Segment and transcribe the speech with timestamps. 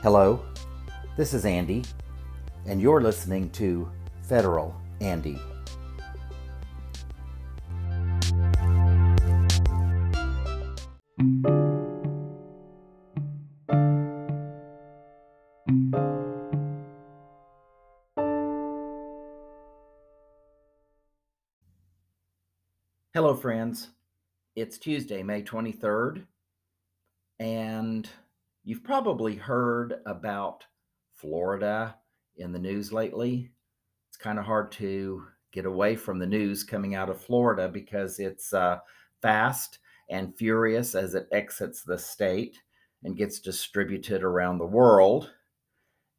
[0.00, 0.40] Hello,
[1.16, 1.82] this is Andy,
[2.66, 3.90] and you're listening to
[4.22, 5.40] Federal Andy.
[23.14, 23.88] Hello, friends.
[24.54, 26.22] It's Tuesday, May 23rd,
[27.40, 28.08] and
[28.68, 30.62] you've probably heard about
[31.14, 31.96] Florida
[32.36, 33.50] in the news lately.
[34.10, 38.18] It's kind of hard to get away from the news coming out of Florida because
[38.18, 38.76] it's uh,
[39.22, 39.78] fast
[40.10, 42.58] and furious as it exits the state
[43.04, 45.32] and gets distributed around the world.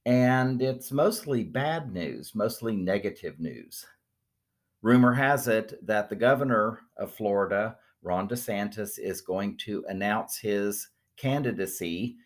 [0.07, 3.85] And it's mostly bad news, mostly negative news.
[4.81, 10.87] Rumor has it that the governor of Florida, Ron DeSantis, is going to announce his
[11.15, 12.17] candidacy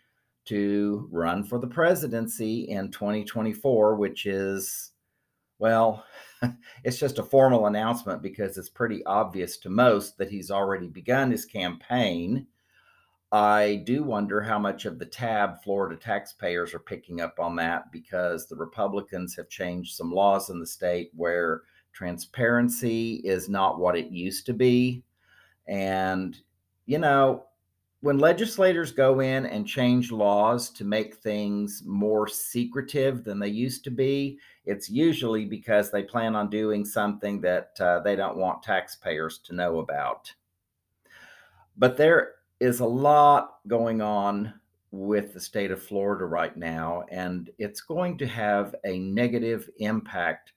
[0.45, 4.91] to run for the presidency in 2024, which is,
[5.59, 6.05] well,
[6.83, 11.31] it's just a formal announcement because it's pretty obvious to most that he's already begun
[11.31, 12.47] his campaign.
[13.31, 17.91] I do wonder how much of the tab Florida taxpayers are picking up on that
[17.91, 23.97] because the Republicans have changed some laws in the state where transparency is not what
[23.97, 25.03] it used to be.
[25.67, 26.38] And,
[26.86, 27.45] you know,
[28.04, 33.86] when legislators go in and change laws to make things more secretive than they used
[33.86, 38.62] to be, it's usually because they plan on doing something that uh, they don't want
[38.62, 40.30] taxpayers to know about.
[41.78, 44.54] But there is a lot going on
[44.92, 50.52] with the state of Florida right now, and it's going to have a negative impact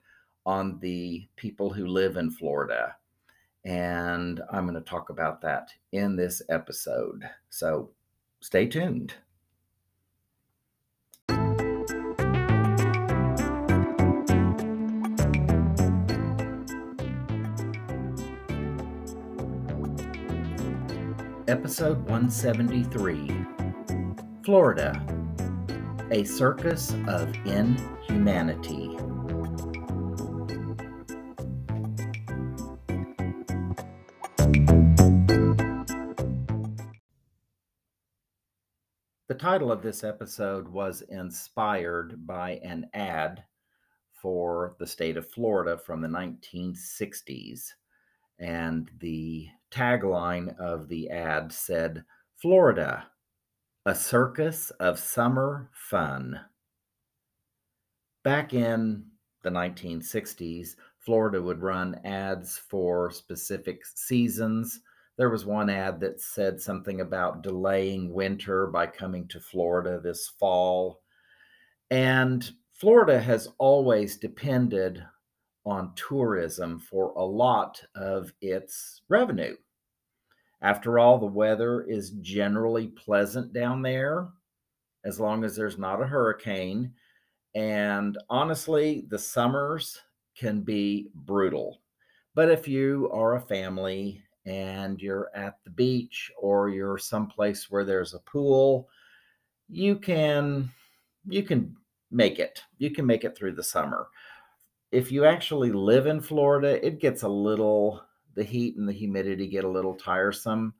[0.45, 2.97] on the people who live in Florida.
[3.67, 7.29] And I'm going to talk about that in this episode.
[7.49, 7.89] So
[8.39, 9.15] stay tuned.
[21.49, 23.45] Episode 173
[24.45, 25.05] Florida
[26.11, 28.96] A Circus of Inhumanity.
[39.37, 43.43] Title of this episode was inspired by an ad
[44.13, 47.73] for the state of Florida from the 1960s.
[48.39, 52.03] And the tagline of the ad said,
[52.35, 53.07] Florida,
[53.85, 56.39] a circus of summer fun.
[58.23, 59.05] Back in
[59.43, 64.81] the 1960s, Florida would run ads for specific seasons
[65.17, 70.27] there was one ad that said something about delaying winter by coming to Florida this
[70.39, 71.01] fall.
[71.89, 75.03] And Florida has always depended
[75.65, 79.55] on tourism for a lot of its revenue.
[80.61, 84.29] After all, the weather is generally pleasant down there
[85.03, 86.93] as long as there's not a hurricane.
[87.55, 89.99] And honestly, the summers
[90.37, 91.81] can be brutal.
[92.35, 97.83] But if you are a family and you're at the beach or you're someplace where
[97.83, 98.87] there's a pool,
[99.69, 100.71] you can
[101.27, 101.75] you can
[102.09, 102.63] make it.
[102.77, 104.07] You can make it through the summer.
[104.93, 108.01] If you actually live in Florida, it gets a little
[108.35, 110.73] the heat and the humidity get a little tiresome.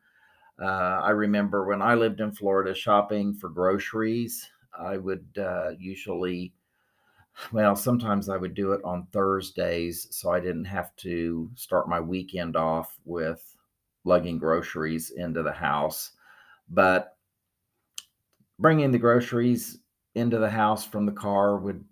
[0.61, 4.49] Uh, I remember when I lived in Florida shopping for groceries,
[4.79, 6.53] I would uh, usually,
[7.51, 11.99] well, sometimes I would do it on Thursdays so I didn't have to start my
[11.99, 13.56] weekend off with
[14.07, 16.12] lugging groceries into the house.
[16.69, 17.18] But
[18.57, 19.79] bringing the groceries
[20.16, 21.85] into the house from the car would,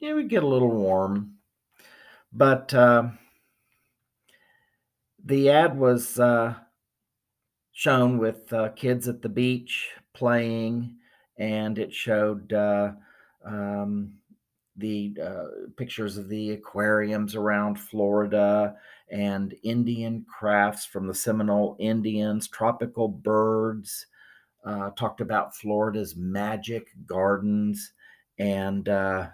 [0.00, 1.38] you know, would get a little warm.
[2.32, 3.10] But uh,
[5.24, 6.56] the ad was uh,
[7.72, 10.98] shown with uh, kids at the beach playing,
[11.36, 12.92] and it showed uh,
[13.44, 14.18] um,
[14.76, 18.74] the uh, pictures of the aquariums around Florida
[19.10, 24.06] and Indian crafts from the Seminole Indians, tropical birds,
[24.64, 27.92] uh, talked about Florida's magic gardens
[28.38, 29.28] and uh,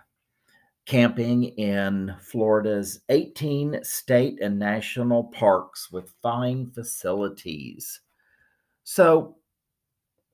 [0.86, 8.00] camping in Florida's 18 state and national parks with fine facilities.
[8.84, 9.36] So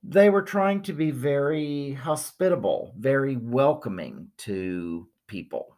[0.07, 5.77] they were trying to be very hospitable, very welcoming to people.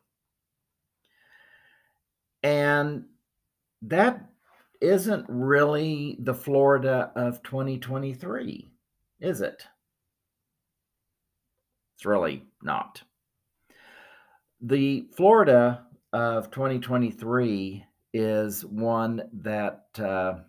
[2.43, 3.05] And
[3.83, 4.29] that
[4.81, 8.69] isn't really the Florida of 2023,
[9.21, 9.65] is it?
[11.95, 13.01] It's really not.
[14.59, 20.39] The Florida of 2023 is one that, uh,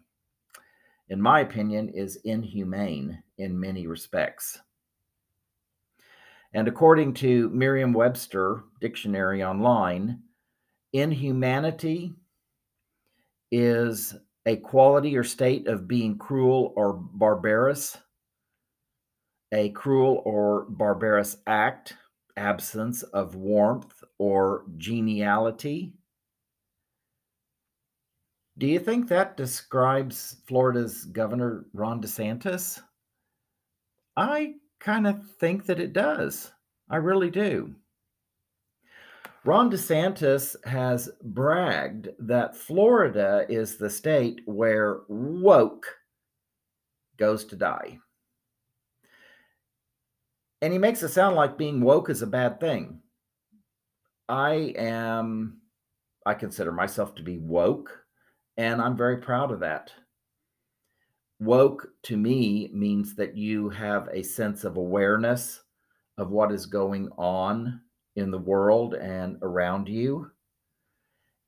[1.08, 4.58] in my opinion, is inhumane in many respects.
[6.54, 10.20] And according to Merriam Webster Dictionary Online,
[10.92, 12.14] inhumanity
[13.50, 14.14] is
[14.46, 17.98] a quality or state of being cruel or barbarous,
[19.52, 21.94] a cruel or barbarous act,
[22.36, 25.92] absence of warmth or geniality.
[28.56, 32.80] Do you think that describes Florida's Governor Ron DeSantis?
[34.18, 36.50] I kind of think that it does.
[36.90, 37.76] I really do.
[39.44, 45.86] Ron DeSantis has bragged that Florida is the state where woke
[47.16, 48.00] goes to die.
[50.62, 53.00] And he makes it sound like being woke is a bad thing.
[54.28, 55.60] I am,
[56.26, 57.96] I consider myself to be woke,
[58.56, 59.92] and I'm very proud of that.
[61.40, 65.62] Woke to me means that you have a sense of awareness
[66.16, 67.80] of what is going on
[68.16, 70.30] in the world and around you.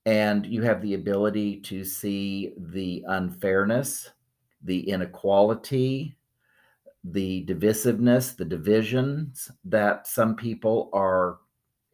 [0.07, 4.11] And you have the ability to see the unfairness,
[4.63, 6.17] the inequality,
[7.03, 11.39] the divisiveness, the divisions that some people are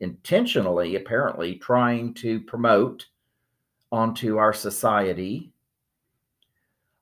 [0.00, 3.06] intentionally, apparently, trying to promote
[3.90, 5.52] onto our society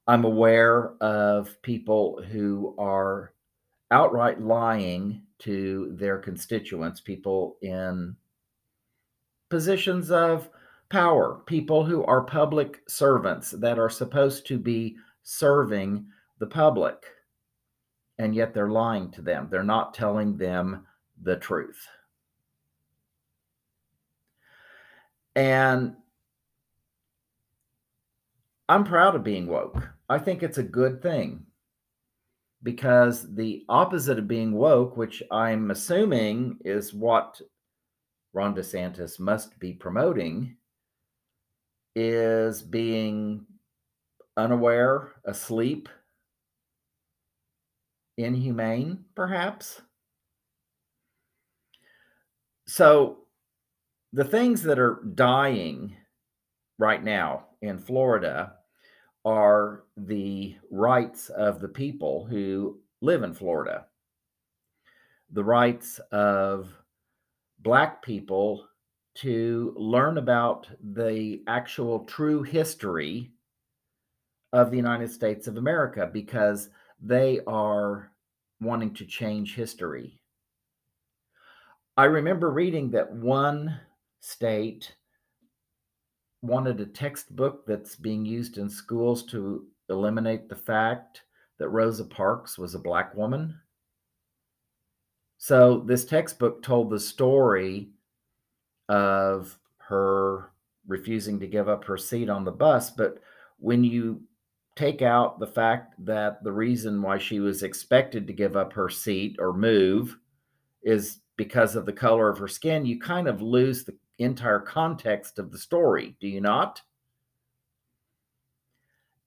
[0.06, 3.32] I'm aware of people who are
[3.90, 8.16] outright lying to their constituents, people in
[9.48, 10.48] positions of
[10.90, 16.06] power, people who are public servants that are supposed to be serving
[16.38, 17.04] the public.
[18.18, 19.48] And yet they're lying to them.
[19.50, 20.86] They're not telling them
[21.22, 21.86] the truth.
[25.34, 25.96] And
[28.68, 29.93] I'm proud of being woke.
[30.08, 31.46] I think it's a good thing
[32.62, 37.40] because the opposite of being woke, which I'm assuming is what
[38.32, 40.56] Ron DeSantis must be promoting,
[41.94, 43.46] is being
[44.36, 45.88] unaware, asleep,
[48.18, 49.80] inhumane, perhaps.
[52.66, 53.18] So,
[54.12, 55.96] the things that are dying
[56.78, 58.54] right now in Florida
[59.24, 63.86] are the rights of the people who live in Florida,
[65.30, 66.72] the rights of
[67.60, 68.68] Black people
[69.14, 73.30] to learn about the actual true history
[74.52, 76.68] of the United States of America because
[77.00, 78.10] they are
[78.60, 80.20] wanting to change history.
[81.96, 83.80] I remember reading that one
[84.20, 84.94] state
[86.44, 91.22] wanted a textbook that's being used in schools to eliminate the fact
[91.58, 93.58] that Rosa Parks was a black woman.
[95.38, 97.90] So this textbook told the story
[98.88, 100.50] of her
[100.86, 103.18] refusing to give up her seat on the bus, but
[103.58, 104.20] when you
[104.76, 108.88] take out the fact that the reason why she was expected to give up her
[108.88, 110.18] seat or move
[110.82, 115.38] is because of the color of her skin, you kind of lose the entire context
[115.38, 116.80] of the story, do you not?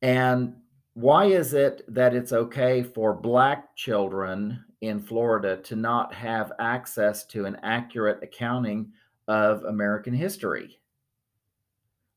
[0.01, 0.55] And
[0.93, 7.25] why is it that it's okay for Black children in Florida to not have access
[7.25, 8.91] to an accurate accounting
[9.27, 10.79] of American history?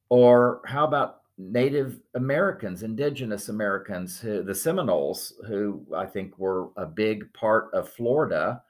[0.08, 6.84] Or how about Native Americans, Indigenous Americans, who, the Seminoles, who I think were a
[6.84, 8.62] big part of Florida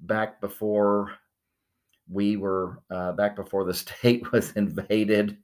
[0.00, 1.12] back before
[2.12, 5.38] we were uh, back before the state was invaded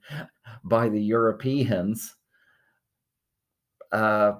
[0.63, 2.15] by the Europeans.
[3.91, 4.33] Uh,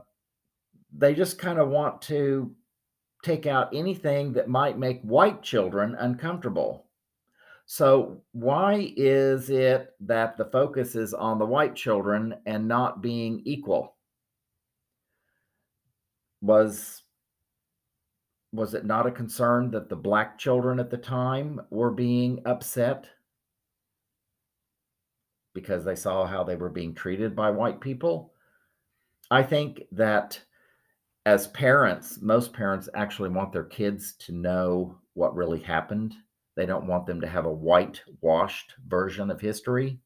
[0.95, 2.55] they just kind of want to
[3.23, 6.85] take out anything that might make white children uncomfortable.
[7.65, 13.41] So, why is it that the focus is on the white children and not being
[13.45, 13.95] equal?
[16.41, 17.03] Was
[18.51, 23.07] was it not a concern that the black children at the time were being upset
[25.53, 28.33] because they saw how they were being treated by white people?
[29.29, 30.41] I think that
[31.25, 36.15] as parents, most parents actually want their kids to know what really happened.
[36.55, 39.99] They don't want them to have a whitewashed version of history.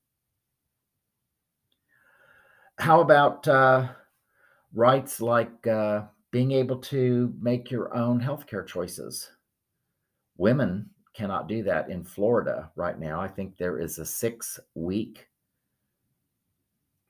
[2.78, 3.90] How about uh,
[4.74, 9.30] rights like uh, being able to make your own healthcare choices.
[10.38, 13.22] women cannot do that in Florida right now.
[13.22, 15.28] I think there is a six week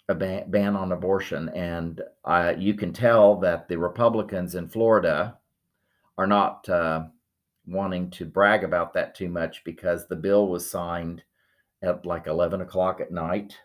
[0.09, 1.47] ban, on abortion.
[1.49, 5.37] And uh, you can tell that the Republicans in Florida
[6.17, 7.05] are not uh,
[7.65, 11.23] wanting to brag about that too much because the bill was signed
[11.81, 13.57] at like 11 o'clock at night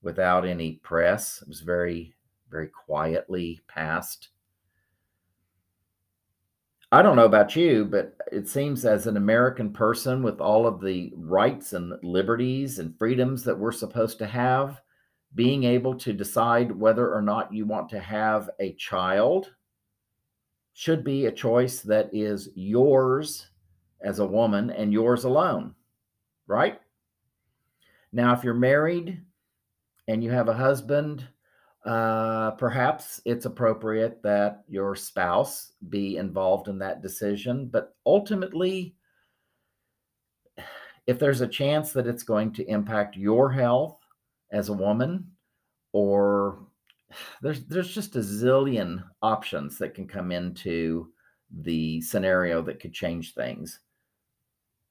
[0.00, 1.42] without any press.
[1.42, 2.14] It was very,
[2.50, 4.30] very quietly passed.
[6.94, 10.80] I don't know about you, but it seems as an American person with all of
[10.80, 14.80] the rights and liberties and freedoms that we're supposed to have,
[15.34, 19.50] being able to decide whether or not you want to have a child
[20.74, 23.48] should be a choice that is yours
[24.00, 25.74] as a woman and yours alone,
[26.46, 26.80] right?
[28.12, 29.20] Now, if you're married
[30.06, 31.26] and you have a husband,
[31.84, 37.66] uh, perhaps it's appropriate that your spouse be involved in that decision.
[37.66, 38.94] But ultimately,
[41.06, 43.98] if there's a chance that it's going to impact your health
[44.50, 45.30] as a woman,
[45.92, 46.66] or
[47.42, 51.12] there's there's just a zillion options that can come into
[51.60, 53.80] the scenario that could change things.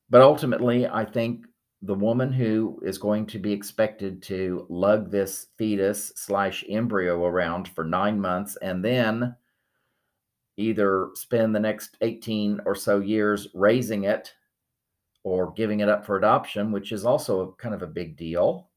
[0.09, 1.45] But ultimately, I think
[1.83, 7.67] the woman who is going to be expected to lug this fetus slash embryo around
[7.67, 9.35] for nine months and then
[10.55, 14.33] either spend the next 18 or so years raising it
[15.23, 18.69] or giving it up for adoption, which is also kind of a big deal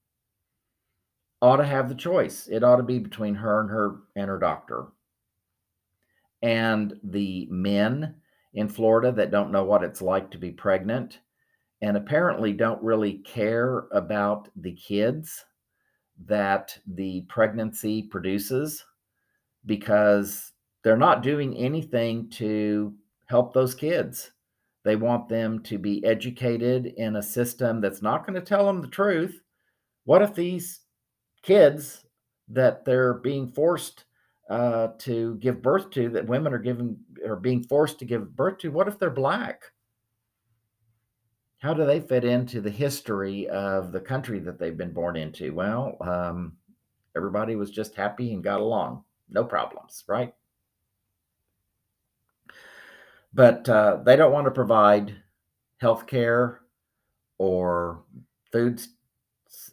[1.43, 2.49] ought to have the choice.
[2.49, 4.87] It ought to be between her and her and her doctor.
[6.43, 8.17] And the men
[8.55, 11.21] in Florida that don't know what it's like to be pregnant
[11.83, 15.45] and apparently don't really care about the kids
[16.25, 18.85] that the pregnancy produces
[19.67, 20.53] because
[20.83, 22.95] they're not doing anything to
[23.27, 24.33] help those kids.
[24.85, 28.81] They want them to be educated in a system that's not going to tell them
[28.81, 29.43] the truth.
[30.05, 30.81] What if these
[31.43, 32.05] kids
[32.49, 34.05] that they're being forced
[34.49, 38.59] uh, to give birth to, that women are given are being forced to give birth
[38.59, 39.65] to, what if they're black?
[41.67, 45.53] How do they fit into the history of the country that they've been born into?
[45.53, 46.53] Well, um,
[47.17, 50.33] everybody was just happy and got along, no problems, right?
[53.35, 55.17] But uh, they don't want to provide
[55.79, 56.61] health care
[57.37, 58.05] or
[58.53, 58.81] food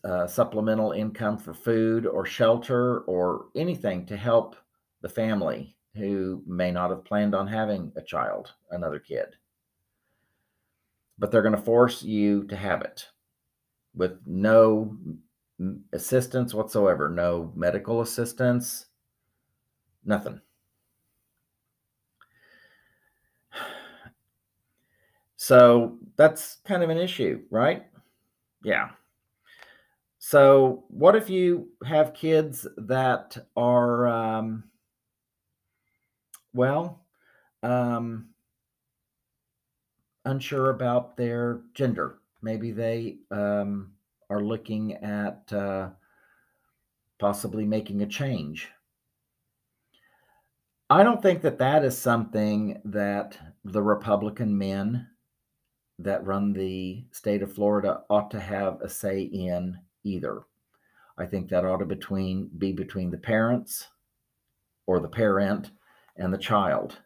[0.04, 4.56] uh, supplemental income for food or shelter or anything to help
[5.04, 9.36] the family who may not have planned on having a child, another kid.
[11.17, 13.08] But they're going to force you to have it
[13.96, 14.98] with no
[15.93, 18.88] assistance whatsoever, no medical assistance,
[20.05, 20.41] nothing.
[25.36, 27.86] So that's kind of an issue, right?
[28.63, 28.91] Yeah.
[30.20, 34.63] So, what if you have kids that are, um,
[36.53, 37.03] well,
[37.62, 38.29] um,
[40.25, 42.20] unsure about their gender?
[42.42, 43.94] Maybe they um,
[44.30, 45.89] are looking at uh,
[47.20, 48.70] possibly making a change.
[50.89, 55.08] I don't think that that is something that the Republican men
[56.00, 60.42] that run the state of Florida ought to have a say in either.
[61.18, 63.88] I think that ought to between be between the parents
[64.86, 65.72] or the parent
[66.18, 67.00] and the child.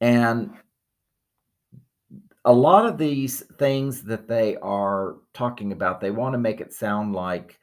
[0.00, 0.52] And
[2.44, 6.72] a lot of these things that they are talking about, they want to make it
[6.72, 7.58] sound like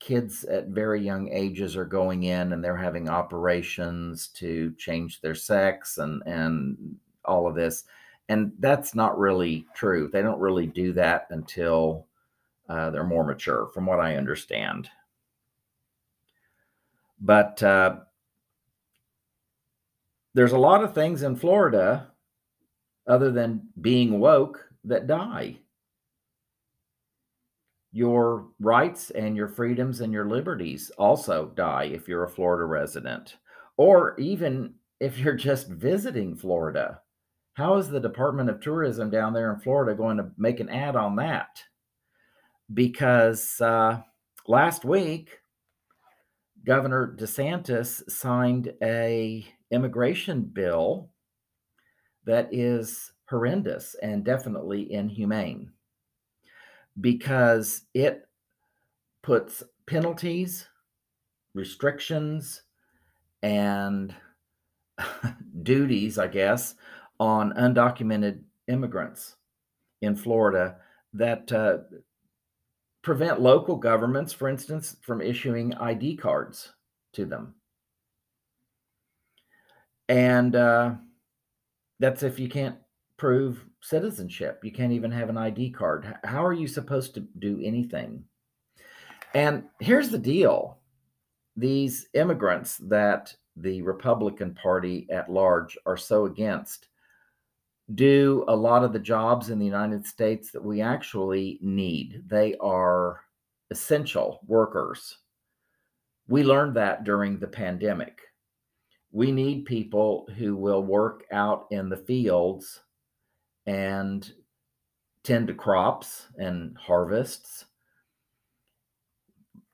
[0.00, 5.34] kids at very young ages are going in and they're having operations to change their
[5.34, 7.84] sex and and all of this.
[8.28, 10.08] And that's not really true.
[10.12, 12.06] They don't really do that until
[12.68, 14.88] uh, they're more mature, from what I understand.
[17.20, 17.96] But uh,
[20.32, 22.10] there's a lot of things in Florida,
[23.06, 25.58] other than being woke, that die.
[27.92, 33.36] Your rights and your freedoms and your liberties also die if you're a Florida resident,
[33.76, 37.00] or even if you're just visiting Florida.
[37.54, 40.96] How is the Department of Tourism down there in Florida going to make an ad
[40.96, 41.62] on that?
[42.72, 44.00] because uh,
[44.46, 45.40] last week
[46.64, 51.10] Governor DeSantis signed a immigration bill
[52.26, 55.70] that is horrendous and definitely inhumane
[57.00, 58.28] because it
[59.22, 60.68] puts penalties,
[61.54, 62.62] restrictions,
[63.42, 64.14] and
[65.62, 66.74] duties, I guess,
[67.18, 69.36] on undocumented immigrants
[70.02, 70.76] in Florida
[71.12, 71.78] that uh,
[73.02, 76.72] prevent local governments, for instance, from issuing ID cards
[77.12, 77.54] to them.
[80.08, 80.94] And uh,
[82.00, 82.76] that's if you can't
[83.16, 84.60] prove citizenship.
[84.62, 86.14] You can't even have an ID card.
[86.24, 88.24] How are you supposed to do anything?
[89.34, 90.78] And here's the deal
[91.56, 96.88] these immigrants that the Republican Party at large are so against
[97.94, 102.22] do a lot of the jobs in the United States that we actually need.
[102.26, 103.20] They are
[103.70, 105.18] essential workers.
[106.26, 108.20] We learned that during the pandemic.
[109.14, 112.80] We need people who will work out in the fields
[113.64, 114.28] and
[115.22, 117.66] tend to crops and harvests.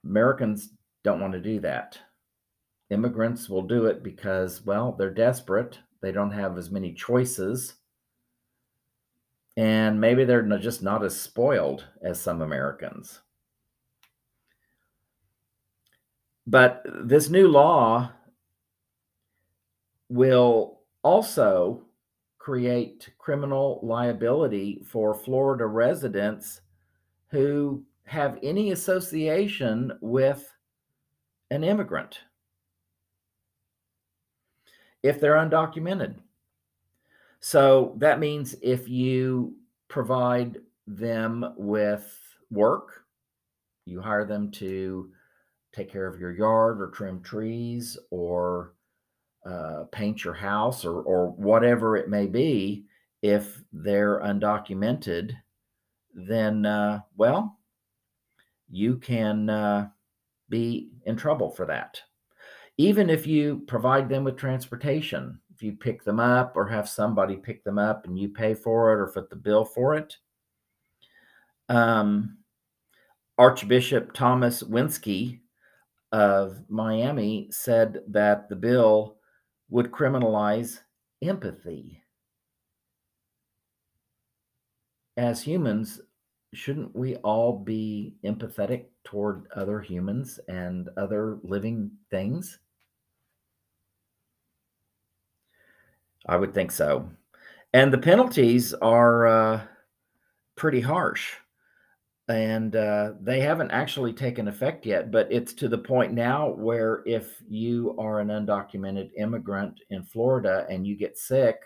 [0.05, 0.69] Americans
[1.03, 1.99] don't want to do that.
[2.91, 5.79] Immigrants will do it because, well, they're desperate.
[6.03, 7.77] They don't have as many choices
[9.57, 13.21] and maybe they're just not as spoiled as some Americans.
[16.47, 18.11] But this new law
[20.11, 21.83] will also
[22.39, 26.61] create criminal liability for Florida residents
[27.29, 30.53] who have any association with
[31.51, 32.21] an immigrant
[35.03, 36.17] if they're undocumented.
[37.41, 39.55] So that means if you
[39.89, 42.19] provide them with
[42.51, 43.05] work,
[43.87, 45.11] you hire them to
[45.73, 48.75] take care of your yard or trim trees or
[49.45, 52.85] uh, paint your house or, or whatever it may be,
[53.23, 55.33] if they're undocumented,
[56.15, 57.59] then, uh, well,
[58.71, 59.89] you can uh,
[60.49, 62.01] be in trouble for that.
[62.77, 67.37] Even if you provide them with transportation, if you pick them up or have somebody
[67.37, 70.17] pick them up and you pay for it or foot the bill for it.
[71.69, 72.39] Um,
[73.37, 75.41] Archbishop Thomas Wenski
[76.13, 79.17] of Miami said that the bill
[79.71, 80.81] would criminalize
[81.23, 82.03] empathy.
[85.17, 86.01] As humans,
[86.53, 92.59] shouldn't we all be empathetic toward other humans and other living things?
[96.27, 97.09] I would think so.
[97.73, 99.61] And the penalties are uh,
[100.57, 101.35] pretty harsh.
[102.31, 107.03] And uh, they haven't actually taken effect yet, but it's to the point now where
[107.05, 111.57] if you are an undocumented immigrant in Florida and you get sick,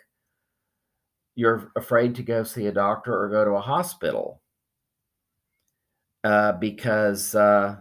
[1.35, 4.41] you're afraid to go see a doctor or go to a hospital
[6.23, 7.77] uh, because uh,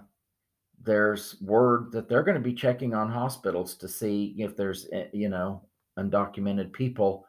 [0.84, 5.06] there's word that they're going to be checking on hospitals to see if there's, eh,
[5.14, 5.62] you know,
[5.98, 7.26] undocumented people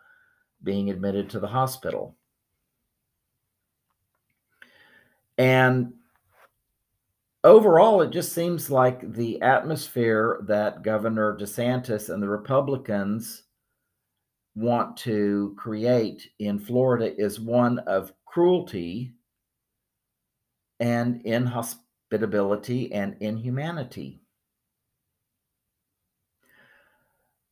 [0.64, 2.16] being admitted to the hospital.
[5.38, 5.94] And
[7.42, 13.42] overall, it just seems like the atmosphere that Governor DeSantis and the Republicans
[14.54, 19.12] want to create in Florida is one of cruelty
[20.80, 24.20] and inhospitability and inhumanity.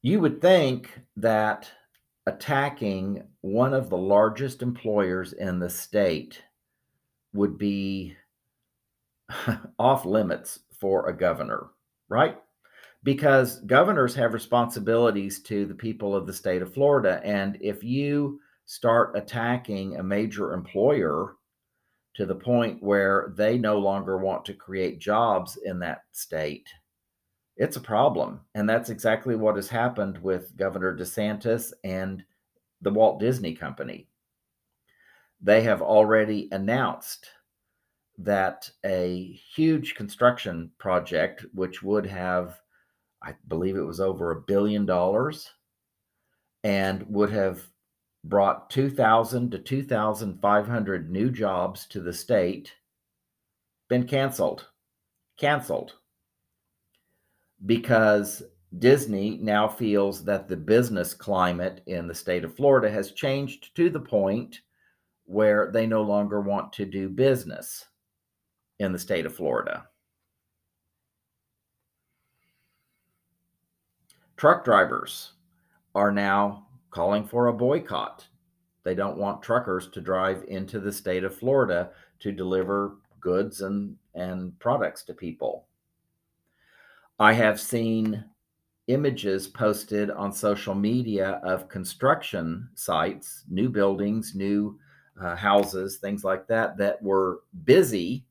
[0.02, 1.70] You would think that
[2.26, 6.42] attacking one of the largest employers in the state
[7.32, 8.16] would be
[9.78, 11.68] off limits for a governor,
[12.08, 12.38] right?
[13.04, 17.20] Because governors have responsibilities to the people of the state of Florida.
[17.24, 21.36] And if you start attacking a major employer
[22.14, 26.68] to the point where they no longer want to create jobs in that state,
[27.56, 28.40] it's a problem.
[28.54, 32.22] And that's exactly what has happened with Governor DeSantis and
[32.80, 34.08] the Walt Disney Company.
[35.42, 37.28] They have already announced
[38.18, 42.60] that a huge construction project, which would have,
[43.22, 45.50] I believe it was over a billion dollars,
[46.62, 47.62] and would have
[48.24, 52.72] brought 2,000 to 2,500 new jobs to the state,
[53.88, 54.68] been canceled.
[55.36, 55.94] Canceled
[57.66, 58.42] because
[58.78, 63.90] Disney now feels that the business climate in the state of Florida has changed to
[63.90, 64.60] the point
[65.24, 67.86] where they no longer want to do business
[68.78, 69.86] in the state of Florida.
[74.36, 75.32] Truck drivers
[75.94, 78.26] are now calling for a boycott.
[78.82, 83.96] They don't want truckers to drive into the state of Florida to deliver goods and,
[84.14, 85.66] and products to people.
[87.18, 88.24] I have seen
[88.88, 94.78] images posted on social media of construction sites, new buildings, new
[95.20, 98.24] uh, houses, things like that, that were busy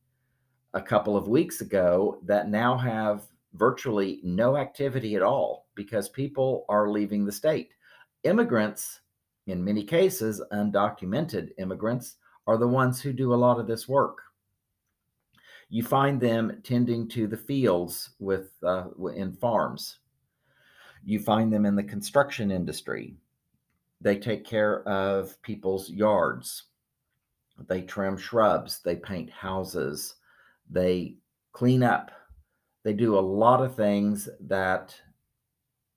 [0.73, 6.65] a couple of weeks ago that now have virtually no activity at all because people
[6.69, 7.71] are leaving the state.
[8.23, 9.01] Immigrants,
[9.47, 12.15] in many cases, undocumented immigrants,
[12.47, 14.19] are the ones who do a lot of this work.
[15.69, 19.99] You find them tending to the fields with uh, in farms.
[21.03, 23.15] You find them in the construction industry.
[24.01, 26.63] They take care of people's yards.
[27.67, 28.81] They trim shrubs.
[28.83, 30.15] They paint houses.
[30.69, 31.15] They
[31.53, 32.11] clean up.
[32.83, 34.95] They do a lot of things that,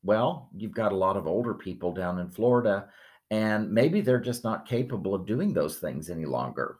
[0.02, 2.88] well, you've got a lot of older people down in Florida,
[3.30, 6.78] and maybe they're just not capable of doing those things any longer.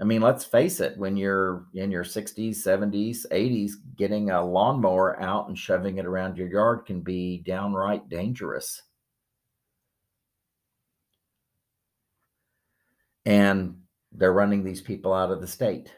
[0.00, 5.20] I mean, let's face it, when you're in your 60s, 70s, 80s, getting a lawnmower
[5.20, 8.80] out and shoving it around your yard can be downright dangerous.
[13.26, 13.76] And
[14.12, 15.92] they're running these people out of the state.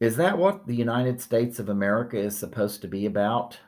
[0.00, 3.58] Is that what the United States of America is supposed to be about?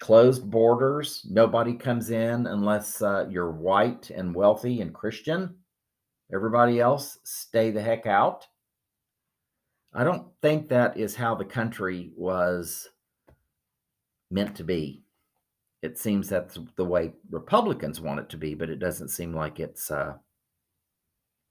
[0.00, 5.54] Closed borders, nobody comes in unless uh, you're white and wealthy and Christian.
[6.34, 8.46] Everybody else, stay the heck out.
[9.94, 12.88] I don't think that is how the country was
[14.30, 15.04] meant to be.
[15.82, 19.58] It seems that's the way Republicans want it to be, but it doesn't seem like
[19.58, 20.14] it's uh,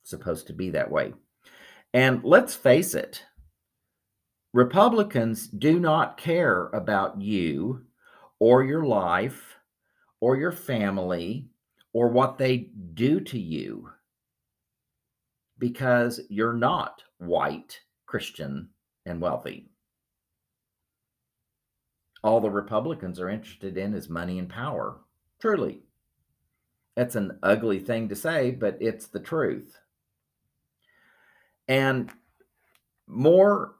[0.03, 1.13] supposed to be that way.
[1.93, 3.23] And let's face it,
[4.53, 7.85] Republicans do not care about you
[8.39, 9.57] or your life
[10.21, 11.47] or your family
[11.93, 13.89] or what they do to you
[15.57, 18.69] because you're not white, Christian,
[19.05, 19.70] and wealthy.
[22.23, 24.97] All the Republicans are interested in is money and power.
[25.39, 25.83] Truly.
[26.95, 29.77] That's an ugly thing to say, but it's the truth.
[31.67, 32.11] And
[33.07, 33.75] more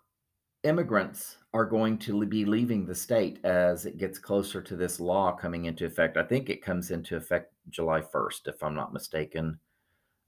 [0.63, 5.33] immigrants are going to be leaving the state as it gets closer to this law
[5.33, 6.17] coming into effect.
[6.17, 9.59] I think it comes into effect July 1st, if I'm not mistaken.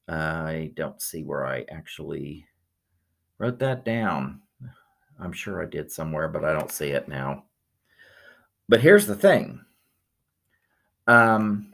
[0.08, 2.46] I don't see where I actually
[3.38, 4.42] wrote that down.
[5.20, 7.46] I'm sure I did somewhere, but I don't see it now.
[8.70, 9.64] But here's the thing
[11.08, 11.74] um,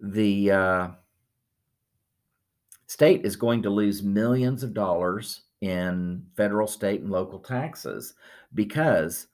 [0.00, 0.88] the uh,
[2.86, 8.14] state is going to lose millions of dollars in federal, state, and local taxes
[8.54, 9.28] because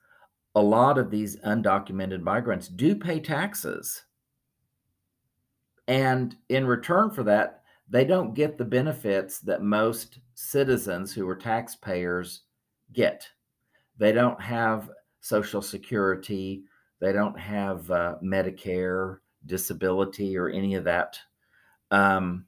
[0.55, 4.03] a lot of these undocumented migrants do pay taxes.
[5.87, 11.35] And in return for that, they don't get the benefits that most citizens who are
[11.35, 12.41] taxpayers
[12.93, 13.27] get.
[13.97, 16.63] They don't have Social Security,
[16.99, 21.19] they don't have uh, Medicare, disability, or any of that.
[21.91, 22.45] Um,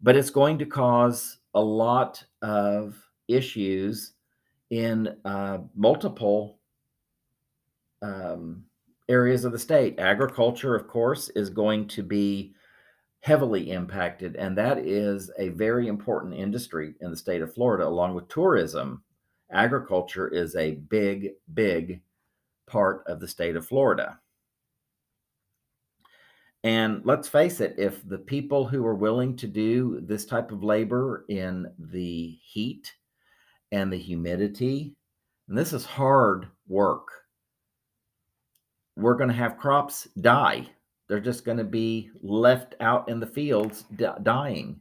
[0.00, 2.96] but it's going to cause a lot of
[3.28, 4.12] issues
[4.70, 6.58] in uh, multiple
[8.02, 8.64] um,
[9.08, 9.98] areas of the state.
[9.98, 12.54] Agriculture, of course, is going to be
[13.20, 18.14] heavily impacted, and that is a very important industry in the state of Florida, along
[18.14, 19.02] with tourism.
[19.50, 22.00] Agriculture is a big, big
[22.66, 24.18] part of the state of Florida.
[26.64, 30.64] And let's face it, if the people who are willing to do this type of
[30.64, 32.92] labor in the heat
[33.72, 34.94] and the humidity.
[35.48, 37.08] And this is hard work.
[38.96, 40.66] We're going to have crops die.
[41.08, 43.84] They're just going to be left out in the fields
[44.22, 44.80] dying.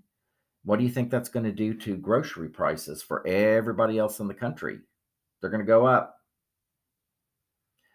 [0.65, 4.27] What do you think that's going to do to grocery prices for everybody else in
[4.27, 4.79] the country?
[5.39, 6.17] They're going to go up.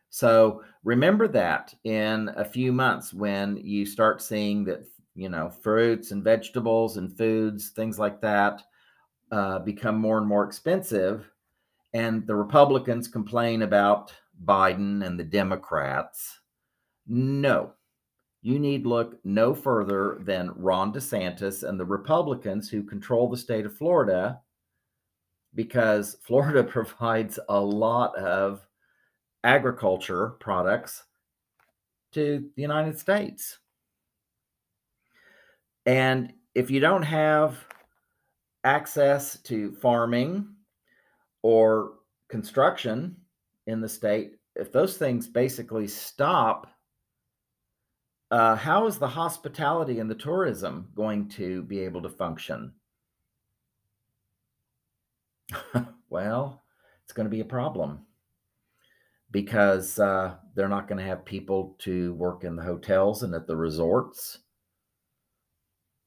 [0.09, 6.13] So remember that in a few months when you start seeing that, you know, fruits
[6.13, 8.63] and vegetables and foods, things like that,
[9.33, 11.29] uh, become more and more expensive,
[11.93, 14.13] and the Republicans complain about
[14.45, 16.41] Biden and the Democrats.
[17.07, 17.73] No,
[18.43, 23.67] you need look no further than Ron DeSantis and the Republicans who control the state
[23.67, 24.41] of Florida
[25.55, 28.67] because Florida provides a lot of
[29.45, 31.05] agriculture products
[32.13, 33.59] to the United States.
[35.87, 37.65] And if you don't have
[38.65, 40.49] access to farming
[41.43, 41.93] or
[42.29, 43.17] construction
[43.67, 46.67] in the state, if those things basically stop,
[48.31, 52.73] uh, how is the hospitality and the tourism going to be able to function?
[56.11, 56.63] well,
[57.05, 58.07] it's going to be a problem.
[59.31, 63.47] because uh, they're not going to have people to work in the hotels and at
[63.47, 64.39] the resorts.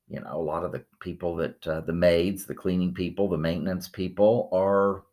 [0.08, 3.38] You know, a lot of the people that uh, the maids, the cleaning people, the
[3.38, 5.04] maintenance people are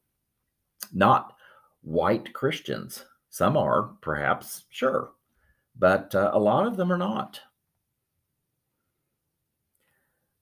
[0.92, 1.34] not
[1.82, 3.04] white Christians.
[3.30, 5.12] Some are, perhaps, sure,
[5.76, 7.40] but uh, a lot of them are not.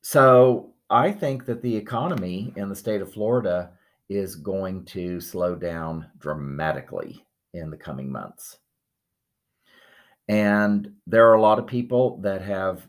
[0.03, 3.73] So I think that the economy in the state of Florida
[4.09, 8.59] is going to slow down dramatically in the coming months.
[10.29, 12.87] And there are a lot of people that have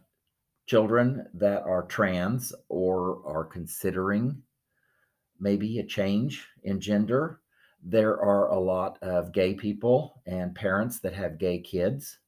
[0.65, 4.41] children that are trans or are considering
[5.39, 7.39] maybe a change in gender.
[7.82, 12.19] There are a lot of gay people and parents that have gay kids.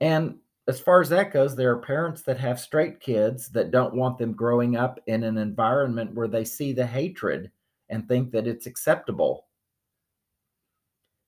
[0.00, 0.36] And
[0.68, 4.18] as far as that goes, there are parents that have straight kids that don't want
[4.18, 7.50] them growing up in an environment where they see the hatred
[7.88, 9.46] and think that it's acceptable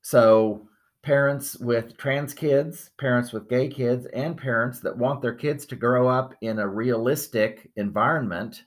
[0.03, 0.69] so,
[1.03, 5.77] parents with trans kids, parents with gay kids, and parents that want their kids to
[5.77, 8.65] grow up in a realistic environment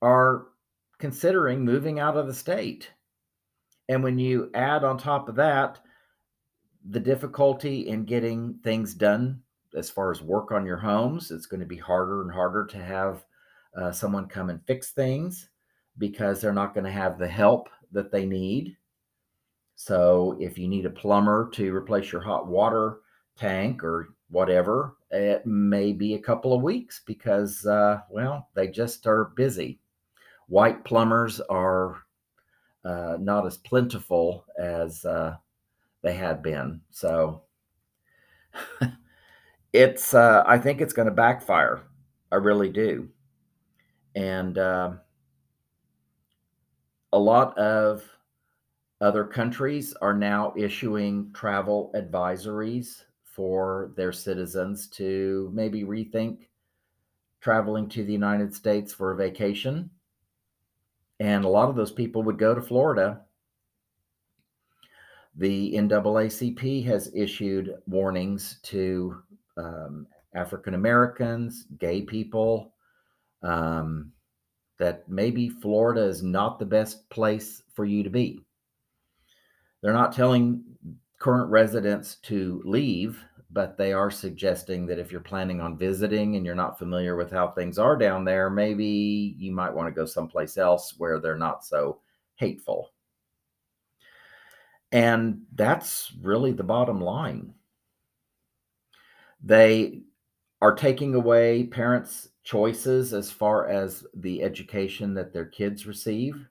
[0.00, 0.48] are
[0.98, 2.90] considering moving out of the state.
[3.88, 5.80] And when you add on top of that
[6.90, 9.40] the difficulty in getting things done
[9.74, 12.78] as far as work on your homes, it's going to be harder and harder to
[12.78, 13.24] have
[13.76, 15.48] uh, someone come and fix things
[15.98, 18.76] because they're not going to have the help that they need
[19.84, 23.00] so if you need a plumber to replace your hot water
[23.36, 29.06] tank or whatever, it may be a couple of weeks because, uh, well, they just
[29.06, 29.80] are busy.
[30.46, 32.02] White plumbers are
[32.84, 35.36] uh, not as plentiful as uh,
[36.02, 36.80] they had been.
[36.90, 37.42] So
[39.72, 41.82] it's, uh, I think it's going to backfire.
[42.30, 43.08] I really do.
[44.14, 44.92] And uh,
[47.12, 48.04] a lot of
[49.00, 56.46] other countries are now issuing travel advisories for their citizens to maybe rethink
[57.40, 59.90] traveling to the United States for a vacation.
[61.18, 63.22] And a lot of those people would go to Florida.
[65.36, 69.22] The NAACP has issued warnings to
[69.56, 72.74] um, African Americans, gay people,
[73.42, 74.12] um,
[74.78, 78.40] that maybe Florida is not the best place for you to be.
[79.80, 80.62] They're not telling
[81.18, 86.44] current residents to leave, but they are suggesting that if you're planning on visiting and
[86.44, 90.06] you're not familiar with how things are down there, maybe you might want to go
[90.06, 92.00] someplace else where they're not so
[92.36, 92.90] hateful.
[94.92, 97.54] And that's really the bottom line.
[99.42, 100.02] They
[100.60, 106.46] are taking away parents' choices as far as the education that their kids receive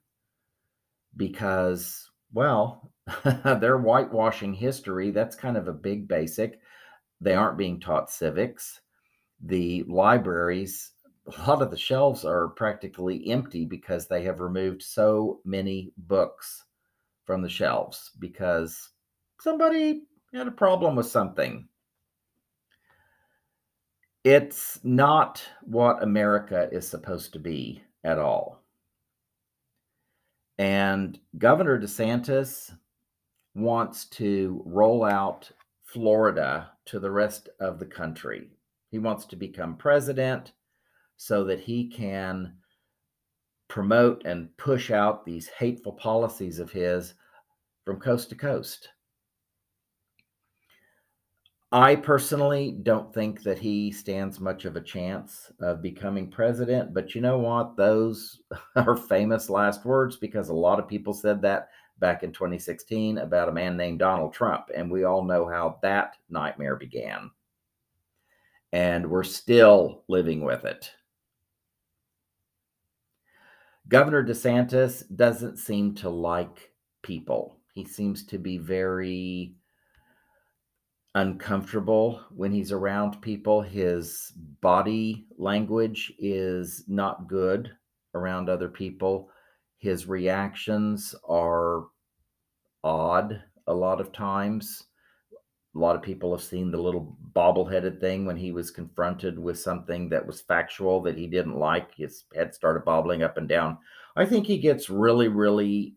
[1.15, 2.91] because, well,
[3.23, 5.11] they're whitewashing history.
[5.11, 6.59] That's kind of a big basic.
[7.21, 8.81] They aren't being taught civics.
[9.43, 10.91] The libraries,
[11.27, 16.65] a lot of the shelves are practically empty because they have removed so many books
[17.31, 18.89] from the shelves because
[19.39, 20.01] somebody
[20.33, 21.65] had a problem with something.
[24.25, 28.61] It's not what America is supposed to be at all.
[30.57, 32.73] And Governor DeSantis,
[33.55, 35.49] wants to roll out
[35.85, 38.49] Florida to the rest of the country.
[38.89, 40.51] He wants to become president
[41.15, 42.55] so that he can
[43.71, 47.13] promote and push out these hateful policies of his
[47.85, 48.89] from coast to coast.
[51.73, 57.15] I personally don't think that he stands much of a chance of becoming president, but
[57.15, 57.77] you know what?
[57.77, 58.41] Those
[58.75, 63.47] are famous last words because a lot of people said that back in 2016 about
[63.47, 64.65] a man named Donald Trump.
[64.75, 67.31] And we all know how that nightmare began.
[68.73, 70.91] And we're still living with it.
[73.87, 77.60] Governor DeSantis doesn't seem to like people.
[77.73, 79.55] He seems to be very
[81.15, 83.61] uncomfortable when he's around people.
[83.61, 87.71] His body language is not good
[88.13, 89.29] around other people
[89.81, 91.87] his reactions are
[92.83, 94.83] odd a lot of times.
[95.75, 99.57] A lot of people have seen the little bobble-headed thing when he was confronted with
[99.57, 101.95] something that was factual that he didn't like.
[101.95, 103.79] His head started bobbling up and down.
[104.15, 105.95] I think he gets really, really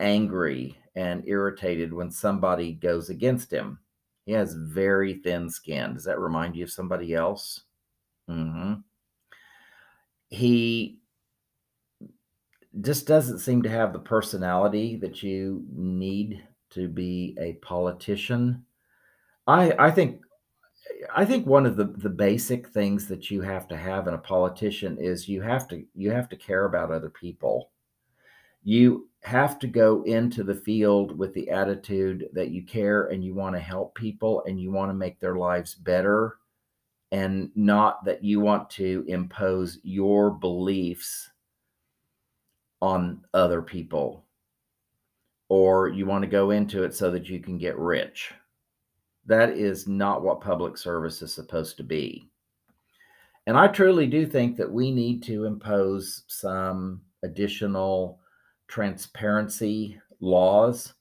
[0.00, 3.78] angry and irritated when somebody goes against him.
[4.26, 5.94] He has very thin skin.
[5.94, 7.62] Does that remind you of somebody else?
[8.28, 8.74] Mm-hmm.
[10.28, 11.00] He
[12.80, 18.64] just doesn't seem to have the personality that you need to be a politician.
[19.46, 20.22] I I think
[21.14, 24.18] I think one of the the basic things that you have to have in a
[24.18, 27.70] politician is you have to you have to care about other people.
[28.62, 33.34] You have to go into the field with the attitude that you care and you
[33.34, 36.38] want to help people and you want to make their lives better
[37.12, 41.30] and not that you want to impose your beliefs
[42.80, 44.24] on other people
[45.48, 48.32] or you want to go into it so that you can get rich.
[49.26, 52.30] That is not what public service is supposed to be.
[53.46, 58.19] And I truly do think that we need to impose some additional
[58.70, 60.94] transparency laws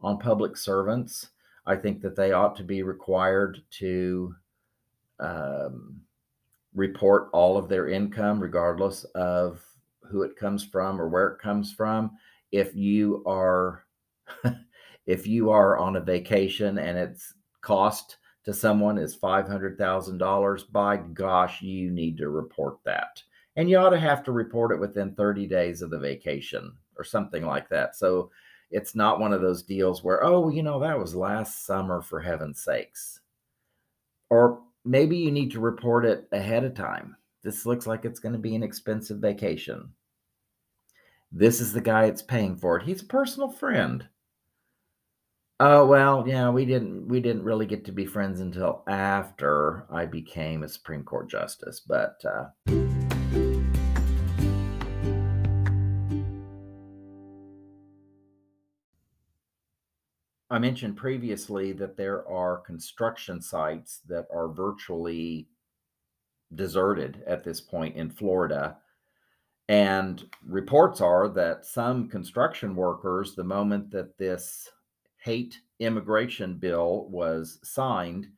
[0.00, 1.30] on public servants.
[1.66, 4.34] I think that they ought to be required to
[5.18, 6.00] um,
[6.72, 9.60] report all of their income, regardless of
[10.02, 12.12] who it comes from or where it comes from.
[12.52, 13.84] If you are
[15.06, 21.60] if you are on a vacation and its cost to someone is $500,000, by gosh,
[21.60, 23.20] you need to report that.
[23.56, 27.04] And you ought to have to report it within 30 days of the vacation or
[27.04, 27.96] something like that.
[27.96, 28.30] So
[28.70, 32.20] it's not one of those deals where, oh, you know, that was last summer for
[32.20, 33.20] heaven's sakes.
[34.28, 37.16] Or maybe you need to report it ahead of time.
[37.42, 39.90] This looks like it's going to be an expensive vacation.
[41.30, 42.84] This is the guy that's paying for it.
[42.84, 44.08] He's a personal friend.
[45.58, 50.04] Oh, well, yeah, we didn't we didn't really get to be friends until after I
[50.04, 53.05] became a Supreme Court justice, but uh
[60.48, 65.48] I mentioned previously that there are construction sites that are virtually
[66.54, 68.76] deserted at this point in Florida.
[69.68, 74.68] And reports are that some construction workers, the moment that this
[75.18, 78.28] hate immigration bill was signed,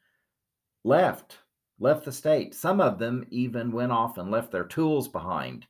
[0.85, 1.37] left,
[1.79, 2.55] left the state.
[2.55, 5.67] Some of them even went off and left their tools behind.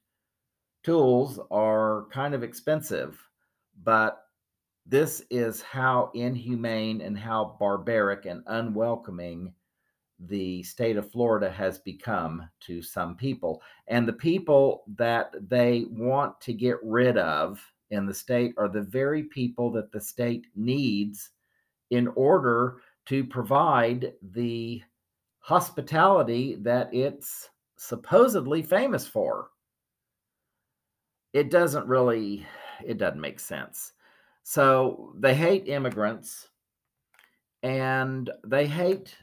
[0.84, 3.18] Tools are kind of expensive,
[3.82, 4.27] but
[4.88, 9.52] this is how inhumane and how barbaric and unwelcoming
[10.18, 13.62] the state of Florida has become to some people.
[13.86, 18.82] And the people that they want to get rid of in the state are the
[18.82, 21.30] very people that the state needs
[21.90, 24.82] in order to provide the
[25.40, 29.50] hospitality that it's supposedly famous for.
[31.32, 32.46] It doesn't really
[32.84, 33.92] it doesn't make sense.
[34.50, 36.48] So they hate immigrants
[37.62, 39.14] and they hate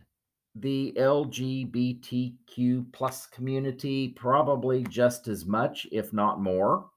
[0.54, 6.92] the LGBTQ plus community probably just as much, if not more.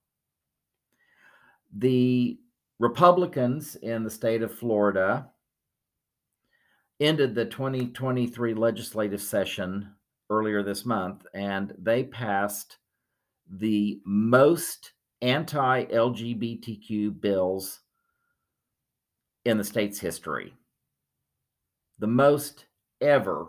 [1.75, 2.39] The
[2.79, 5.31] Republicans in the state of Florida
[7.01, 9.95] ended the 2023 legislative session
[10.29, 12.77] earlier this month, and they passed
[13.51, 17.81] the most anti LGBTQ bills
[19.49, 20.53] in the state's history.
[21.99, 22.67] The most
[23.01, 23.47] ever.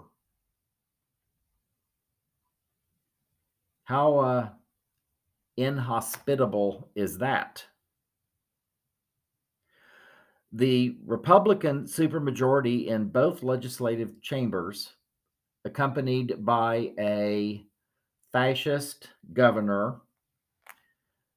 [3.84, 4.50] How uh,
[5.58, 7.66] inhospitable is that?
[10.54, 14.94] The Republican supermajority in both legislative chambers,
[15.66, 17.66] accompanied by a
[18.32, 20.00] fascist governor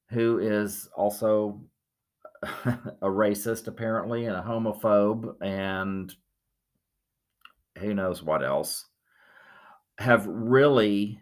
[0.08, 1.60] who is also
[2.64, 6.14] a racist, apparently, and a homophobe, and
[7.78, 8.86] who knows what else,
[9.98, 11.20] have really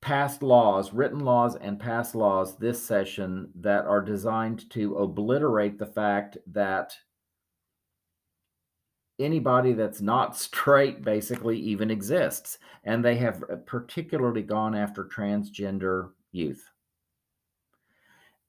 [0.00, 5.86] passed laws, written laws, and passed laws this session that are designed to obliterate the
[5.86, 6.94] fact that
[9.18, 12.58] anybody that's not straight basically even exists.
[12.84, 16.70] And they have particularly gone after transgender youth.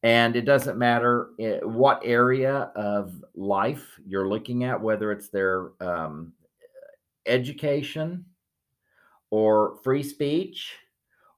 [0.05, 5.71] And it doesn't matter eh, what area of life you're looking at, whether it's their
[5.81, 6.31] um,
[7.25, 8.23] education
[9.31, 10.75] or free speech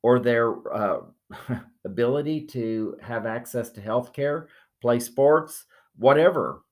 [0.04, 1.00] or their uh,
[1.86, 4.50] ability to have access to health care,
[4.82, 5.64] play sports,
[5.96, 6.64] whatever.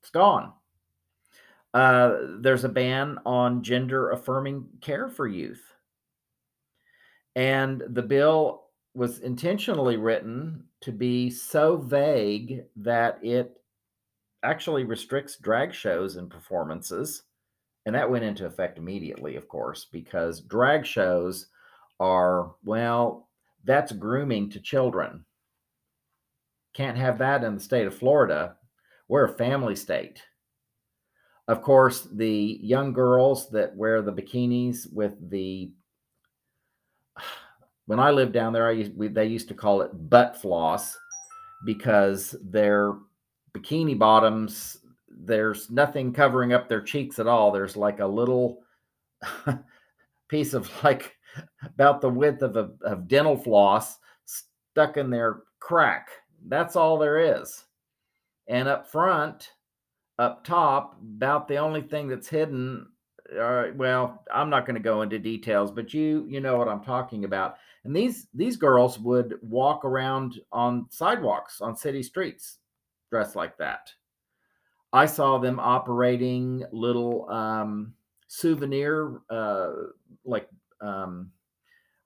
[0.00, 0.52] It's gone.
[1.74, 5.74] Uh, there's a ban on gender affirming care for youth.
[7.34, 8.63] And the bill
[8.94, 13.60] was intentionally written to be so vague that it
[14.42, 17.22] actually restricts drag shows and performances
[17.86, 21.48] and that went into effect immediately, of course, because drag shows
[22.00, 23.28] are, well,
[23.64, 25.24] that's grooming to children.
[26.72, 28.56] Can't have that in the state of Florida.
[29.08, 30.22] We're a family state.
[31.46, 35.72] Of course, the young girls that wear the bikinis with the
[37.86, 40.96] when I lived down there, I used, we, they used to call it butt floss
[41.64, 42.94] because their
[43.56, 44.78] bikini bottoms,
[45.08, 47.50] there's nothing covering up their cheeks at all.
[47.50, 48.62] There's like a little
[50.28, 51.16] piece of like
[51.64, 56.08] about the width of a of dental floss stuck in their crack.
[56.48, 57.64] That's all there is.
[58.48, 59.52] And up front,
[60.18, 62.86] up top, about the only thing that's hidden.
[63.38, 66.84] Uh, well, I'm not going to go into details, but you you know what I'm
[66.84, 67.56] talking about.
[67.84, 72.58] And these these girls would walk around on sidewalks on city streets
[73.10, 73.92] dressed like that.
[74.92, 77.94] I saw them operating little um,
[78.28, 79.72] souvenir, uh,
[80.24, 80.48] like
[80.80, 81.30] um,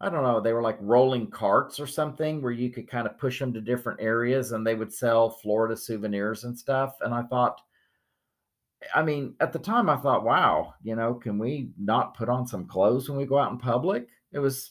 [0.00, 3.18] I don't know, they were like rolling carts or something where you could kind of
[3.18, 6.96] push them to different areas and they would sell Florida souvenirs and stuff.
[7.00, 7.60] And I thought,
[8.94, 12.46] I mean, at the time I thought, wow, you know, can we not put on
[12.46, 14.06] some clothes when we go out in public?
[14.32, 14.70] It was,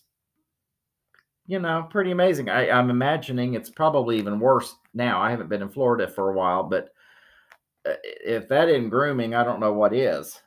[1.48, 2.50] you know, pretty amazing.
[2.50, 5.22] I, I'm imagining it's probably even worse now.
[5.22, 6.90] I haven't been in Florida for a while, but
[7.88, 10.40] uh, if that isn't grooming, I don't know what is.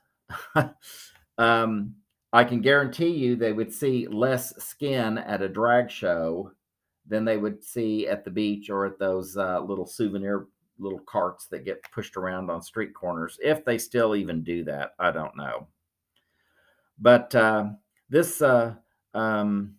[1.38, 1.94] um,
[2.32, 6.53] I can guarantee you they would see less skin at a drag show
[7.07, 10.46] than they would see at the beach or at those uh, little souvenir
[10.78, 13.38] little carts that get pushed around on street corners.
[13.42, 15.66] If they still even do that, I don't know.
[16.98, 17.70] But uh,
[18.11, 18.74] this uh,
[19.14, 19.74] um,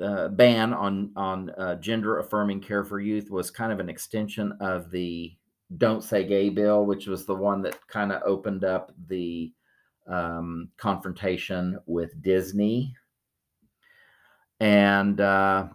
[0.00, 4.52] uh, ban on on uh, gender affirming care for youth was kind of an extension
[4.60, 5.34] of the
[5.76, 9.52] "Don't Say Gay" bill, which was the one that kind of opened up the
[10.06, 12.94] um, confrontation with Disney.
[14.60, 15.68] And uh,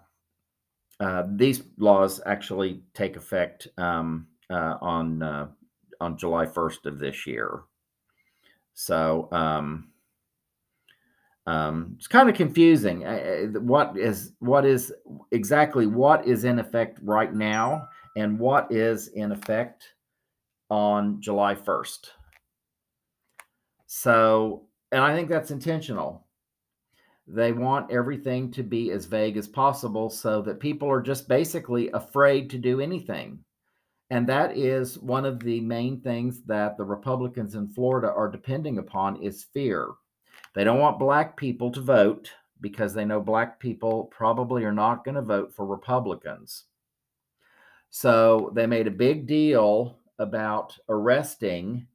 [1.00, 5.48] uh, these laws actually take effect um, uh, on uh,
[6.00, 7.62] on July 1st of this year.
[8.74, 9.90] So um,
[11.48, 13.02] um, it's kind of confusing.
[13.66, 14.92] What is what is
[15.32, 19.94] exactly what is in effect right now, and what is in effect
[20.70, 22.08] on July 1st.
[23.86, 26.26] So, and I think that's intentional.
[27.28, 31.90] They want everything to be as vague as possible so that people are just basically
[31.92, 33.40] afraid to do anything.
[34.12, 38.78] And that is one of the main things that the Republicans in Florida are depending
[38.78, 39.90] upon is fear.
[40.56, 42.32] They don't want black people to vote
[42.62, 46.64] because they know black people probably are not going to vote for Republicans.
[47.90, 51.88] So they made a big deal about arresting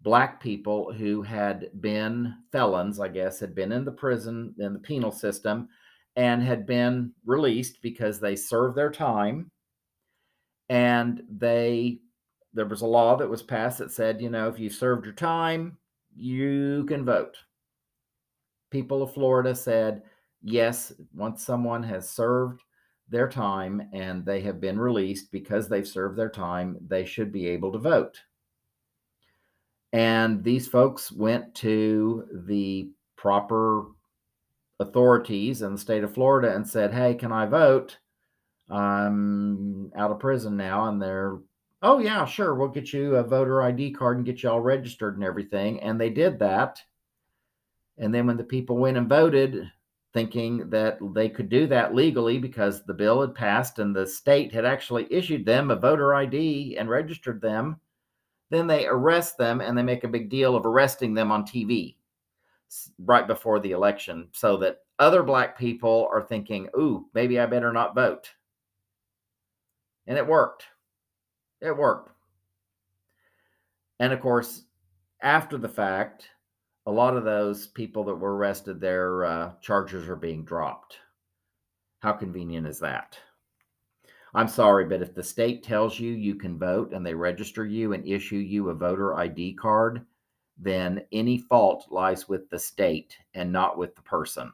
[0.00, 4.78] black people who had been felons, I guess, had been in the prison, in the
[4.80, 5.68] penal system,
[6.16, 9.50] and had been released because they served their time.
[10.68, 12.00] And they,
[12.52, 15.14] there was a law that was passed that said, you know, if you served your
[15.14, 15.78] time,
[16.16, 17.36] you can vote.
[18.70, 20.02] People of Florida said,
[20.42, 22.62] yes, once someone has served
[23.08, 27.46] their time and they have been released because they've served their time, they should be
[27.46, 28.20] able to vote.
[29.92, 33.86] And these folks went to the proper
[34.80, 37.98] authorities in the state of Florida and said, Hey, can I vote?
[38.70, 40.88] I'm out of prison now.
[40.88, 41.38] And they're,
[41.80, 42.54] Oh, yeah, sure.
[42.54, 45.80] We'll get you a voter ID card and get you all registered and everything.
[45.80, 46.82] And they did that.
[47.98, 49.70] And then when the people went and voted,
[50.14, 54.52] thinking that they could do that legally because the bill had passed and the state
[54.52, 57.78] had actually issued them a voter ID and registered them,
[58.50, 61.96] then they arrest them and they make a big deal of arresting them on TV
[62.98, 67.72] right before the election so that other black people are thinking, ooh, maybe I better
[67.72, 68.30] not vote.
[70.06, 70.64] And it worked.
[71.60, 72.12] It worked.
[74.00, 74.62] And of course,
[75.22, 76.30] after the fact,
[76.88, 80.96] a lot of those people that were arrested, their uh, charges are being dropped.
[82.00, 83.18] How convenient is that?
[84.32, 87.92] I'm sorry, but if the state tells you you can vote and they register you
[87.92, 90.06] and issue you a voter ID card,
[90.56, 94.50] then any fault lies with the state and not with the person.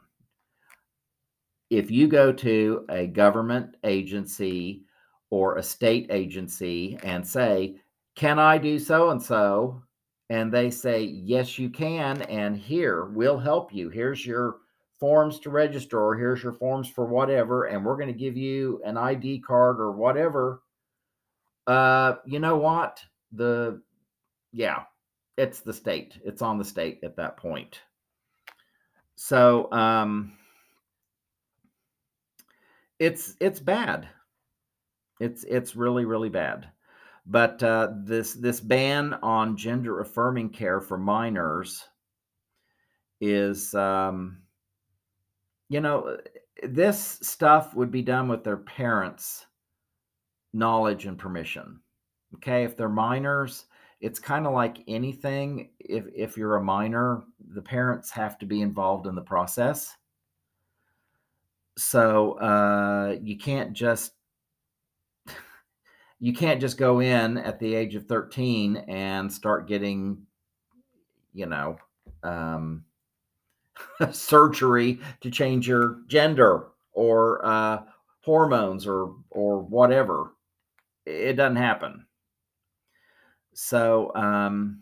[1.70, 4.82] If you go to a government agency
[5.30, 7.76] or a state agency and say,
[8.16, 9.84] Can I do so and so?
[10.30, 12.22] And they say, Yes, you can.
[12.22, 13.88] And here, we'll help you.
[13.90, 14.56] Here's your
[15.00, 18.80] forms to register or here's your forms for whatever and we're going to give you
[18.86, 20.62] an id card or whatever
[21.66, 23.02] uh you know what
[23.32, 23.82] the
[24.52, 24.84] yeah
[25.36, 27.80] it's the state it's on the state at that point
[29.16, 30.32] so um
[32.98, 34.08] it's it's bad
[35.20, 36.68] It's it's really really bad.
[37.26, 41.88] But uh, this this ban on gender affirming care for minors
[43.20, 44.42] is, um,
[45.70, 46.18] you know,
[46.62, 49.46] this stuff would be done with their parents'
[50.52, 51.80] knowledge and permission.
[52.34, 53.66] Okay, if they're minors,
[54.00, 55.70] it's kind of like anything.
[55.78, 59.96] If if you're a minor, the parents have to be involved in the process.
[61.78, 64.13] So uh, you can't just
[66.24, 70.16] you can't just go in at the age of 13 and start getting,
[71.34, 71.76] you know,
[72.22, 72.82] um,
[74.10, 77.82] surgery to change your gender or uh,
[78.22, 80.32] hormones or or whatever.
[81.04, 82.06] It doesn't happen.
[83.52, 84.80] So um,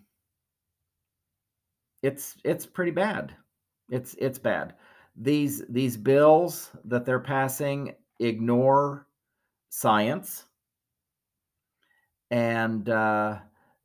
[2.05, 3.35] it's it's pretty bad.
[3.91, 4.75] It's it's bad.
[5.17, 9.09] These these bills that they're passing ignore
[9.71, 10.45] science
[12.33, 13.37] and uh,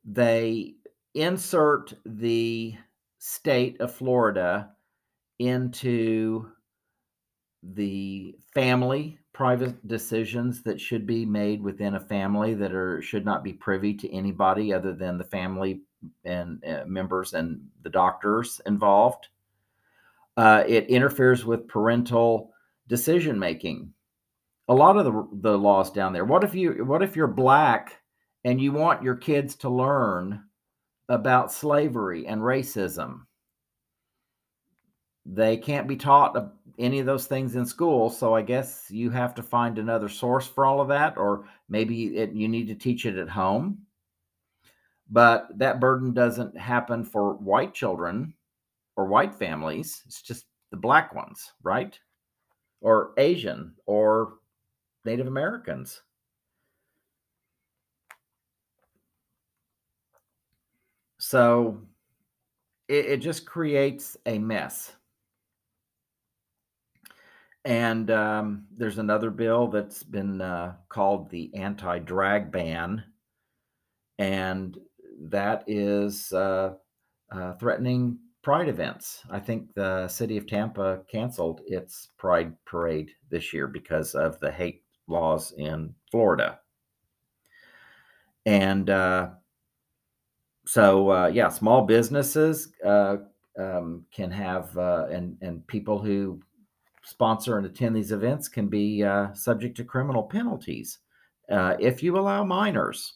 [0.06, 0.74] they
[1.14, 2.74] insert the
[3.18, 4.70] state of Florida
[5.38, 6.48] into
[7.62, 13.44] the family private decisions that should be made within a family that are should not
[13.44, 15.82] be privy to anybody other than the family
[16.24, 19.28] and uh, members and the doctors involved.
[20.38, 22.52] Uh, it interferes with parental
[22.88, 23.92] decision making.
[24.68, 26.24] A lot of the, the laws down there.
[26.24, 27.97] What if you what if you're black
[28.48, 30.42] and you want your kids to learn
[31.10, 33.26] about slavery and racism?
[35.26, 39.34] They can't be taught any of those things in school, so I guess you have
[39.34, 43.04] to find another source for all of that, or maybe it, you need to teach
[43.04, 43.82] it at home.
[45.10, 48.32] But that burden doesn't happen for white children
[48.96, 50.02] or white families.
[50.06, 51.98] It's just the black ones, right?
[52.80, 54.36] Or Asian or
[55.04, 56.00] Native Americans.
[61.28, 61.82] So
[62.88, 64.96] it, it just creates a mess.
[67.66, 73.04] And um, there's another bill that's been uh, called the anti drag ban.
[74.18, 74.78] And
[75.20, 76.76] that is uh,
[77.30, 79.22] uh, threatening pride events.
[79.28, 84.50] I think the city of Tampa canceled its pride parade this year because of the
[84.50, 86.60] hate laws in Florida.
[88.46, 89.32] And uh,
[90.68, 93.16] so uh, yeah, small businesses uh,
[93.58, 96.42] um, can have uh, and and people who
[97.02, 100.98] sponsor and attend these events can be uh, subject to criminal penalties
[101.50, 103.14] uh, if you allow minors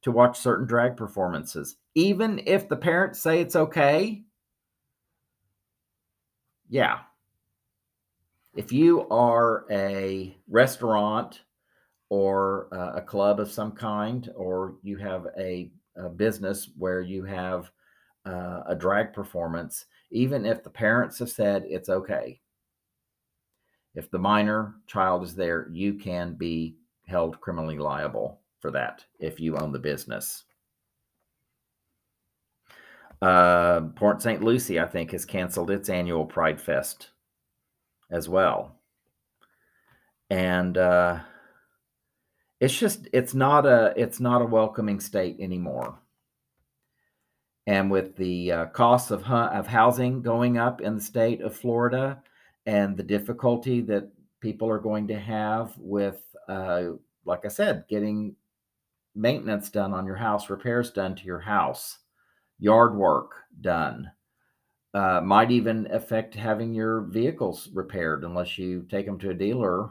[0.00, 4.22] to watch certain drag performances, even if the parents say it's okay.
[6.70, 7.00] Yeah.
[8.54, 11.42] If you are a restaurant
[12.08, 17.70] or a club of some kind, or you have a a business where you have
[18.26, 22.40] uh, a drag performance, even if the parents have said it's okay,
[23.94, 26.76] if the minor child is there, you can be
[27.06, 30.44] held criminally liable for that if you own the business.
[33.22, 34.42] Uh, Port St.
[34.42, 37.10] Lucie, I think, has canceled its annual Pride Fest
[38.10, 38.76] as well.
[40.30, 41.20] And uh,
[42.64, 45.98] it's just it's not a it's not a welcoming state anymore.
[47.66, 52.22] And with the uh, costs of of housing going up in the state of Florida
[52.64, 54.08] and the difficulty that
[54.40, 56.84] people are going to have with uh,
[57.26, 58.34] like I said getting
[59.14, 61.98] maintenance done on your house repairs done to your house
[62.58, 64.10] yard work done
[64.94, 69.90] uh, might even affect having your vehicles repaired unless you take them to a dealer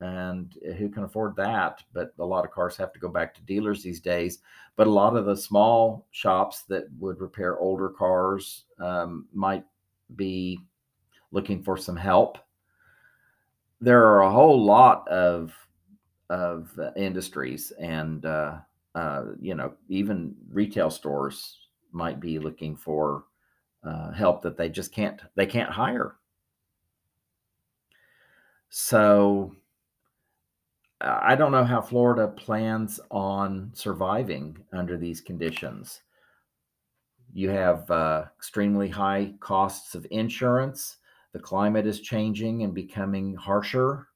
[0.00, 1.82] and who can afford that?
[1.92, 4.38] But a lot of cars have to go back to dealers these days.
[4.76, 9.64] But a lot of the small shops that would repair older cars um, might
[10.16, 10.58] be
[11.32, 12.38] looking for some help.
[13.80, 15.54] There are a whole lot of
[16.28, 18.58] of uh, industries, and uh,
[18.94, 21.58] uh, you know, even retail stores
[21.92, 23.24] might be looking for
[23.82, 26.16] uh, help that they just can't they can't hire.
[28.68, 29.56] So
[31.00, 36.02] I don't know how Florida plans on surviving under these conditions.
[37.32, 40.98] You have uh, extremely high costs of insurance.
[41.32, 44.08] The climate is changing and becoming harsher.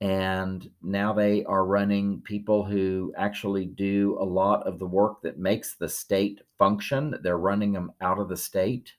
[0.00, 5.38] And now they are running people who actually do a lot of the work that
[5.38, 7.14] makes the state function.
[7.22, 8.92] They're running them out of the state.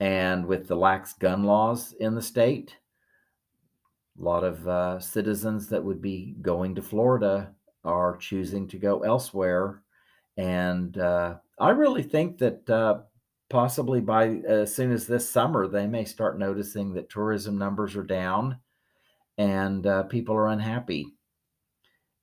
[0.00, 2.76] And with the lax gun laws in the state,
[4.22, 7.52] a lot of uh, citizens that would be going to Florida
[7.84, 9.82] are choosing to go elsewhere.
[10.36, 13.00] And uh, I really think that uh,
[13.50, 18.04] possibly by as soon as this summer, they may start noticing that tourism numbers are
[18.04, 18.58] down
[19.38, 21.08] and uh, people are unhappy.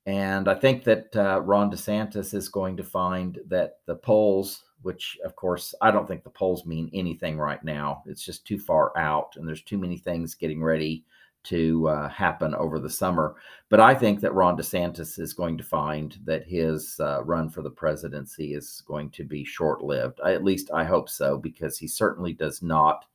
[0.05, 5.17] And I think that uh, Ron DeSantis is going to find that the polls, which
[5.25, 8.97] of course I don't think the polls mean anything right now, it's just too far
[8.97, 11.03] out, and there's too many things getting ready
[11.43, 13.35] to uh, happen over the summer.
[13.69, 17.61] But I think that Ron DeSantis is going to find that his uh, run for
[17.61, 20.19] the presidency is going to be short lived.
[20.25, 23.05] At least I hope so, because he certainly does not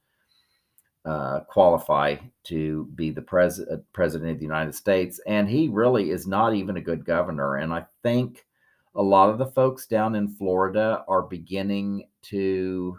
[1.05, 5.21] uh, qualify to be the pres- uh, president of the United States.
[5.27, 7.57] And he really is not even a good governor.
[7.57, 8.47] And I think
[8.95, 12.97] a lot of the folks down in Florida are beginning to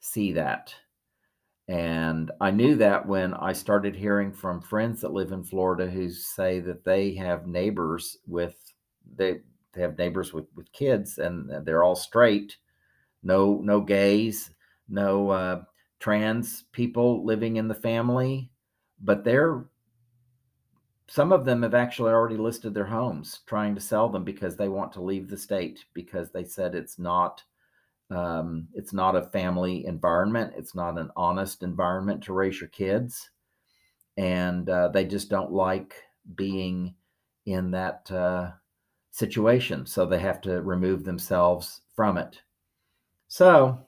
[0.00, 0.74] see that.
[1.68, 6.10] And I knew that when I started hearing from friends that live in Florida who
[6.10, 8.72] say that they have neighbors with
[9.16, 9.40] they
[9.72, 12.56] they have neighbors with with kids and they're all straight,
[13.22, 14.50] no no gays,
[14.88, 15.62] no uh,
[16.00, 18.50] trans people living in the family,
[19.00, 19.64] but they're
[21.08, 24.68] some of them have actually already listed their homes trying to sell them because they
[24.68, 27.42] want to leave the state because they said it's not
[28.14, 30.54] um, it's not a family environment.
[30.56, 33.30] It's not an honest environment to raise your kids.
[34.16, 35.94] And uh, they just don't like
[36.34, 36.94] being
[37.46, 38.50] in that uh,
[39.10, 39.86] situation.
[39.86, 42.40] So they have to remove themselves from it.
[43.28, 43.86] So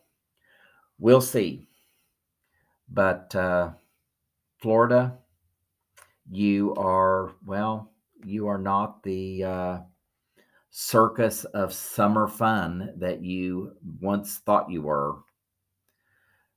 [0.99, 1.69] we'll see.
[2.89, 3.71] But uh,
[4.59, 5.19] Florida,
[6.31, 7.91] you are, well,
[8.25, 9.79] you are not the uh,
[10.77, 13.71] circus of summer fun that you
[14.01, 15.15] once thought you were.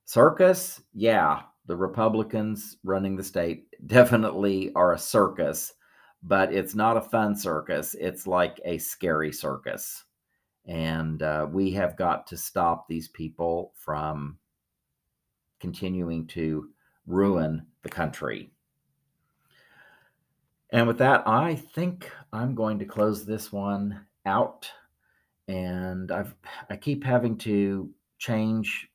[0.06, 5.72] Circus, yeah, the Republicans running the state definitely are a circus,
[6.24, 7.94] but it's not a fun circus.
[7.94, 10.02] It's like a scary circus.
[10.66, 14.36] And uh, we have got to stop these people from
[15.60, 16.70] continuing to
[17.06, 18.50] ruin the country.
[20.70, 24.70] And with that, I think I'm going to close this one out.
[25.48, 26.34] And I've
[26.68, 28.88] I keep having to change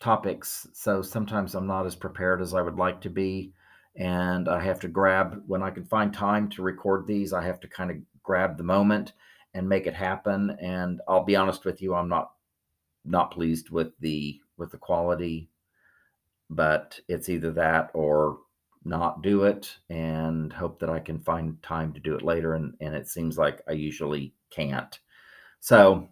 [0.00, 3.52] topics, so sometimes I'm not as prepared as I would like to be.
[3.96, 7.60] And I have to grab when I can find time to record these, I have
[7.60, 9.12] to kind of grab the moment
[9.54, 10.56] and make it happen.
[10.60, 12.32] And I'll be honest with you, I'm not
[13.04, 15.48] not pleased with the with the quality
[16.50, 18.38] but it's either that or
[18.84, 22.54] not do it and hope that I can find time to do it later.
[22.54, 24.98] And, and it seems like I usually can't.
[25.60, 26.08] So,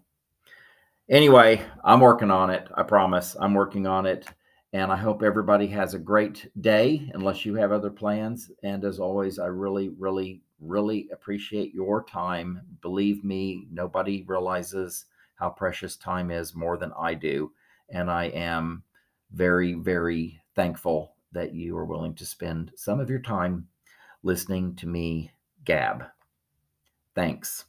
[1.08, 2.68] anyway, I'm working on it.
[2.74, 4.26] I promise I'm working on it.
[4.74, 8.50] And I hope everybody has a great day, unless you have other plans.
[8.62, 12.62] And as always, I really, really, really appreciate your time.
[12.80, 15.04] Believe me, nobody realizes
[15.34, 17.52] how precious time is more than I do.
[17.90, 18.82] And I am
[19.30, 23.68] very, very thankful that you are willing to spend some of your time
[24.22, 25.32] listening to me
[25.64, 26.04] gab.
[27.14, 27.64] Thanks.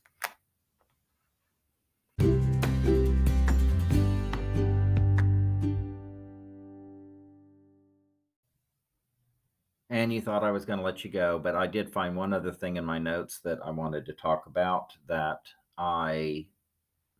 [9.89, 12.33] And you thought I was going to let you go, but I did find one
[12.33, 15.41] other thing in my notes that I wanted to talk about that
[15.77, 16.47] I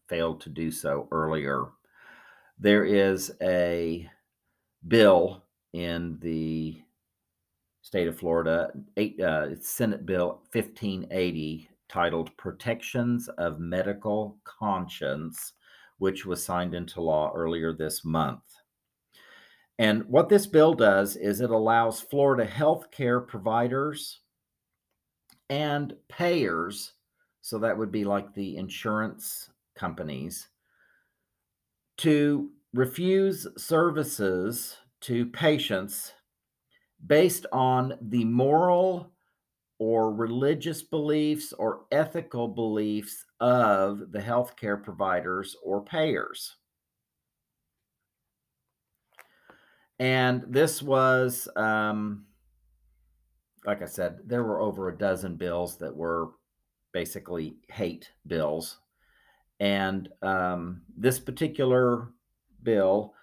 [0.08, 1.68] failed to do so earlier.
[2.58, 4.10] There is a
[4.88, 5.43] bill
[5.74, 6.82] in the
[7.82, 15.54] state of Florida, eight, uh, Senate Bill 1580, titled Protections of Medical Conscience,
[15.98, 18.42] which was signed into law earlier this month.
[19.80, 24.20] And what this bill does is it allows Florida healthcare providers
[25.50, 26.94] and payers,
[27.42, 30.48] so that would be like the insurance companies,
[31.98, 36.14] to refuse services to patients
[37.06, 39.12] based on the moral
[39.80, 46.56] or religious beliefs or ethical beliefs of the healthcare providers or payers.
[50.00, 52.26] And this was, um,
[53.66, 56.30] like I said, there were over a dozen bills that were
[56.94, 58.80] basically hate bills.
[59.60, 62.10] And um, this particular
[62.64, 63.14] bill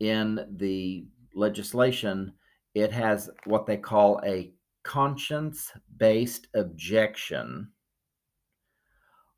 [0.00, 2.32] in the legislation,
[2.74, 4.52] it has what they call a
[4.82, 7.70] conscience based objection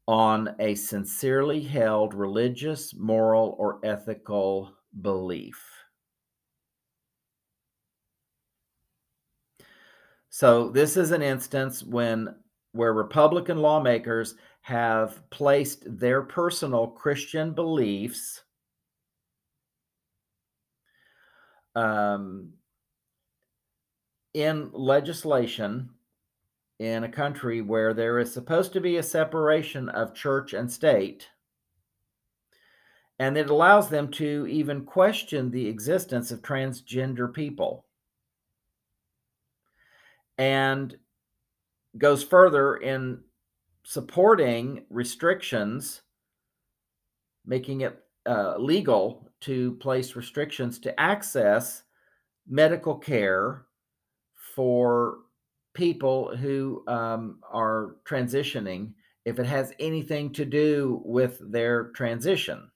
[0.07, 5.63] on a sincerely held religious, moral, or ethical belief.
[10.29, 12.35] So this is an instance when
[12.73, 18.43] where Republican lawmakers have placed their personal Christian beliefs
[21.75, 22.53] um,
[24.33, 25.91] in legislation
[26.79, 31.29] in a country where there is supposed to be a separation of church and state.
[33.19, 37.87] And it allows them to even question the existence of transgender people.
[40.37, 40.97] And
[41.97, 43.21] goes further in
[43.85, 46.03] supporting restrictions,
[47.47, 51.83] making it uh, legal to place restrictions to access
[52.49, 53.67] medical care
[54.55, 55.19] for
[55.75, 58.93] people who um, are transitioning
[59.25, 62.71] if it has anything to do with their transition.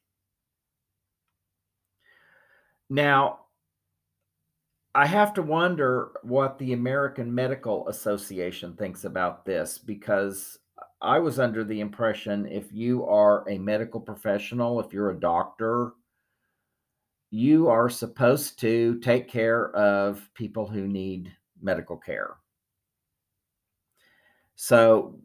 [2.90, 3.40] Now,
[4.94, 10.58] I have to wonder what the American Medical Association thinks about this because
[11.00, 15.92] I was under the impression if you are a medical professional, if you're a doctor,
[17.30, 22.36] you are supposed to take care of people who need medical care.
[24.56, 25.20] So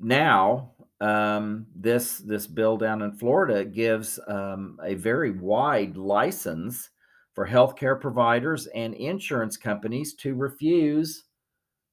[0.00, 6.90] now um, this this bill down in Florida gives um, a very wide license
[7.34, 11.24] for healthcare providers and insurance companies to refuse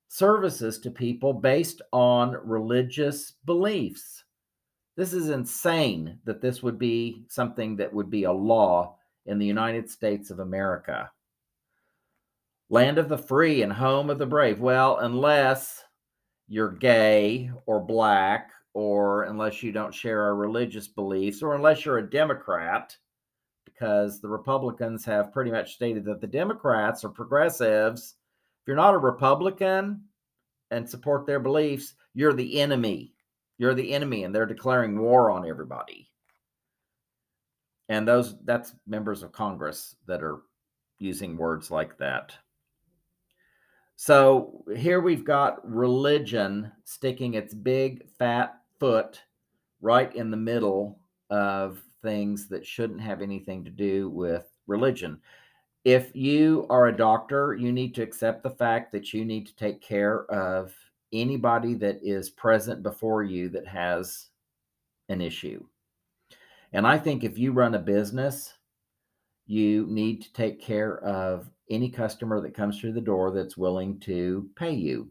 [0.10, 4.24] services to people based on religious beliefs.
[4.97, 8.97] This is insane that this would be something that would be a law
[9.28, 11.10] in the United States of America.
[12.70, 14.60] Land of the free and home of the brave.
[14.60, 15.84] Well, unless
[16.47, 21.99] you're gay or black, or unless you don't share our religious beliefs, or unless you're
[21.99, 22.97] a Democrat,
[23.66, 28.16] because the Republicans have pretty much stated that the Democrats are progressives.
[28.70, 30.03] You're not a Republican
[30.70, 33.15] and support their beliefs, you're the enemy.
[33.57, 36.11] You're the enemy, and they're declaring war on everybody.
[37.89, 40.41] And those that's members of Congress that are
[40.99, 42.36] using words like that.
[43.95, 49.20] So here we've got religion sticking its big fat foot
[49.82, 50.99] right in the middle
[51.32, 55.20] of things that shouldn't have anything to do with religion.
[55.86, 59.56] If you are a doctor, you need to accept the fact that you need to
[59.56, 60.74] take care of
[61.14, 64.28] anybody that is present before you that has
[65.08, 65.66] an issue.
[66.74, 68.54] And I think if you run a business,
[69.48, 74.00] you need to take care of any customer that comes through the door that's willing
[74.02, 75.10] to pay you.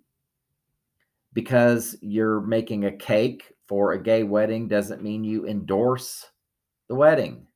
[1.33, 6.27] Because you're making a cake for a gay wedding doesn't mean you endorse
[6.89, 7.47] the wedding.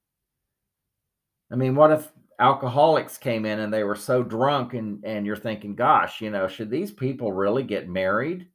[1.51, 2.12] I mean, what if
[2.43, 6.49] alcoholics came in and they were so drunk and and you're thinking, gosh, you know,
[6.49, 8.49] should these people really get married?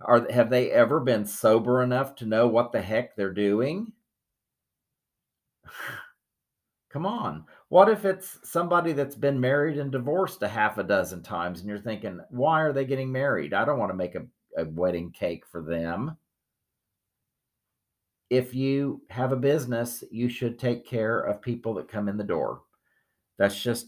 [0.00, 3.92] Are have they ever been sober enough to know what the heck they're doing?
[6.90, 7.44] Come on.
[7.68, 11.68] What if it's somebody that's been married and divorced a half a dozen times and
[11.68, 13.54] you're thinking, why are they getting married?
[13.54, 16.16] I don't want to make a, a wedding cake for them
[18.30, 22.24] if you have a business, you should take care of people that come in the
[22.24, 22.62] door.
[23.40, 23.86] That's just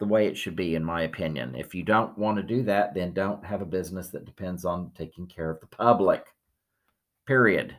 [0.00, 1.54] the way it should be, in my opinion.
[1.54, 4.90] If you don't want to do that, then don't have a business that depends on
[4.96, 6.24] taking care of the public.
[7.24, 7.76] Period.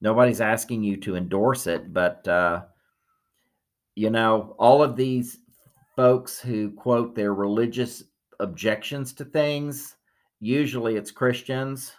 [0.00, 2.62] Nobody's asking you to endorse it, but uh,
[3.96, 5.40] you know, all of these
[5.94, 8.02] folks who quote their religious
[8.40, 9.96] objections to things,
[10.40, 11.92] usually it's Christians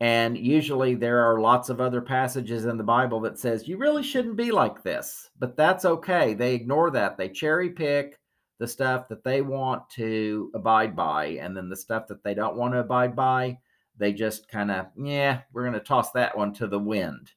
[0.00, 4.02] and usually there are lots of other passages in the Bible that says you really
[4.02, 6.34] shouldn't be like this, but that's okay.
[6.34, 7.16] They ignore that.
[7.16, 8.18] They cherry pick
[8.58, 12.56] the stuff that they want to abide by and then the stuff that they don't
[12.56, 13.58] want to abide by,
[13.98, 17.30] they just kind of, yeah, we're going to toss that one to the wind.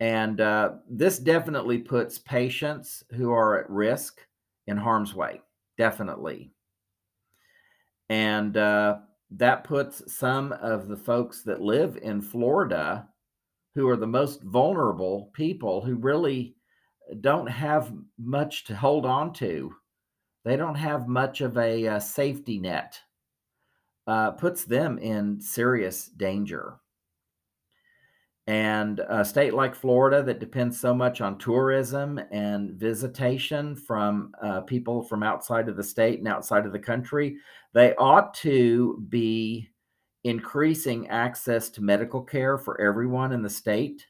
[0.00, 4.20] And uh, this definitely puts patients who are at risk
[4.66, 5.40] in harm's way,
[5.78, 6.52] definitely.
[8.10, 8.98] And uh,
[9.30, 13.08] that puts some of the folks that live in Florida,
[13.74, 16.56] who are the most vulnerable people, who really
[17.20, 19.74] don't have much to hold on to.
[20.44, 23.00] They don't have much of a, a uh, safety net,
[24.06, 26.78] uh, puts them in serious danger.
[28.46, 34.60] And a state like Florida that depends so much on tourism and visitation from uh,
[34.60, 37.38] people from outside of the state and outside of the country,
[37.72, 39.68] they ought to be
[40.22, 44.06] increasing access to medical care for everyone in the state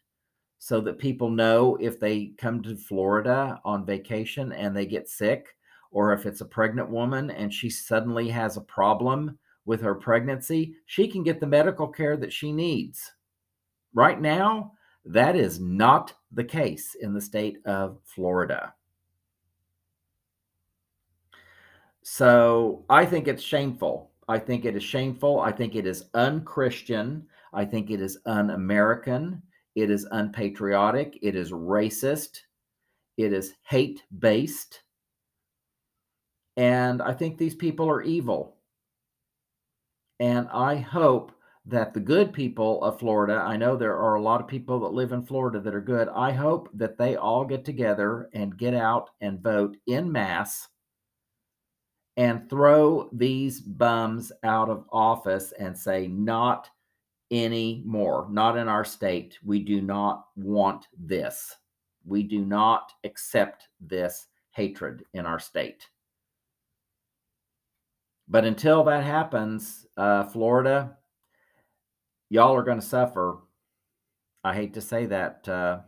[0.59, 5.55] so that people know if they come to Florida on vacation and they get sick
[5.91, 10.75] or if it's a pregnant woman and she suddenly has a problem with her pregnancy,
[10.87, 13.13] she can get the medical care that she needs.
[13.97, 14.73] Right now,
[15.07, 18.75] that is not the case in the state of Florida.
[22.03, 24.11] So I think it's shameful.
[24.29, 25.41] I think it is shameful.
[25.41, 27.27] I think it is unchristian.
[27.55, 29.43] I think it is un American.
[29.75, 31.19] It is unpatriotic.
[31.23, 32.41] It is racist.
[33.17, 34.83] It is hate based.
[36.59, 38.57] And I think these people are evil.
[40.21, 41.33] And I hope
[41.67, 44.93] that the good people of Florida, I know there are a lot of people that
[44.93, 46.09] live in Florida that are good.
[46.09, 50.69] I hope that they all get together and get out and vote in mass
[52.17, 56.71] and throw these bums out of office and say, not
[57.33, 59.37] anymore, not in our state.
[59.45, 61.53] We do not want this.
[62.05, 65.89] We do not accept this hatred in our state.
[68.29, 70.97] But until that happens, uh, Florida,
[72.29, 73.39] y'all are going to suffer.
[74.45, 75.81] I hate to say that, uh,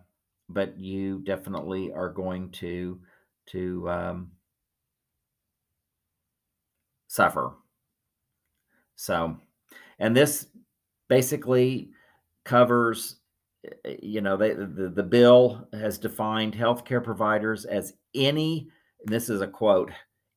[0.49, 3.01] but you definitely are going to
[3.47, 4.31] to um,
[7.07, 7.55] suffer.
[8.97, 9.37] So,
[9.99, 10.47] and this
[11.09, 11.91] basically
[12.45, 13.17] covers,
[13.85, 18.71] eh, you know, they, the the bill has defined healthcare providers as any.
[19.05, 19.93] this is a quote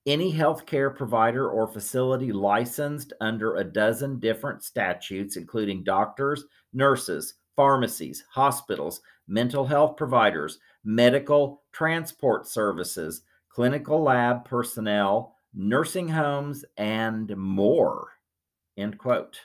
[0.05, 8.23] any healthcare provider or facility licensed under a dozen different statutes, including doctors, nurses, pharmacies,
[8.29, 18.07] hospitals, mental health providers, medical transport services, clinical lab personnel, nursing homes, and more.
[18.77, 19.39] End quote.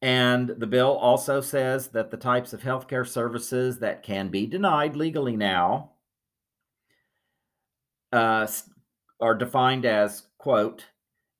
[0.00, 4.96] And the bill also says that the types of healthcare services that can be denied
[4.96, 5.93] legally now
[8.14, 8.46] uh,
[9.20, 10.84] are defined as, quote,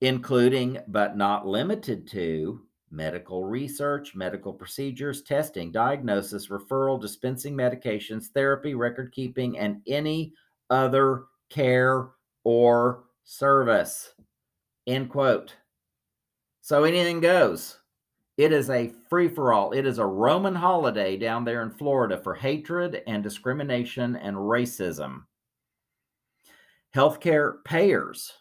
[0.00, 2.60] including but not limited to
[2.90, 10.32] medical research, medical procedures, testing, diagnosis, referral, dispensing medications, therapy, record keeping, and any
[10.70, 12.10] other care
[12.44, 14.14] or service.
[14.86, 15.54] End quote.
[16.60, 17.78] So anything goes.
[18.36, 19.72] It is a free for all.
[19.72, 25.22] It is a Roman holiday down there in Florida for hatred and discrimination and racism.
[26.95, 28.32] Healthcare payers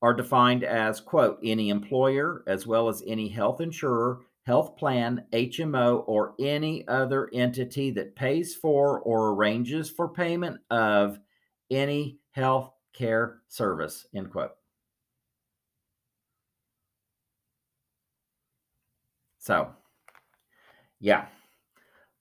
[0.00, 6.04] are defined as, quote, any employer as well as any health insurer, health plan, HMO,
[6.06, 11.18] or any other entity that pays for or arranges for payment of
[11.70, 14.52] any health care service, end quote.
[19.38, 19.72] So,
[21.00, 21.26] yeah.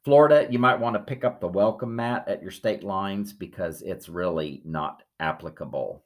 [0.08, 3.82] Florida, you might want to pick up the welcome mat at your state lines because
[3.82, 6.02] it's really not applicable.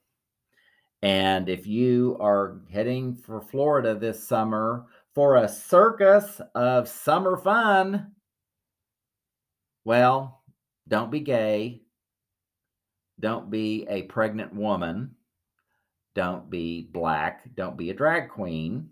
[1.04, 8.14] And if you are heading for Florida this summer for a circus of summer fun,
[9.86, 10.41] well,
[10.88, 11.84] don't be gay.
[13.20, 15.12] Don't be a pregnant woman.
[16.16, 17.54] Don't be black.
[17.54, 18.89] Don't be a drag queen.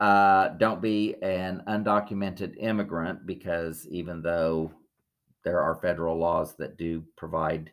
[0.00, 4.72] Uh, don't be an undocumented immigrant because even though
[5.44, 7.70] there are federal laws that do provide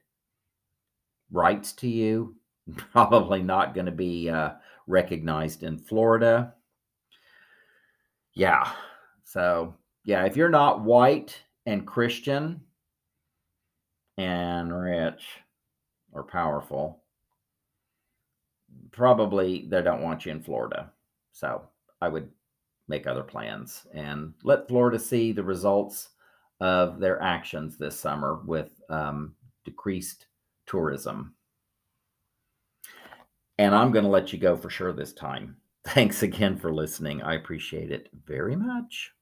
[1.32, 2.36] rights to you,
[2.92, 4.52] probably not going to be uh,
[4.88, 6.54] recognized in Florida.
[8.34, 8.72] Yeah.
[9.24, 12.62] So, yeah, if you're not white and Christian
[14.18, 15.24] and rich
[16.12, 17.04] or powerful,
[18.92, 20.92] probably they don't want you in Florida.
[21.32, 21.64] So,
[22.02, 22.30] I would
[22.88, 26.10] make other plans and let Florida see the results
[26.60, 29.36] of their actions this summer with um,
[29.66, 30.28] decreased
[30.66, 31.36] tourism.
[33.58, 35.58] And I'm going to let you go for sure this time.
[35.86, 37.22] Thanks again for listening.
[37.22, 39.14] I appreciate it very much.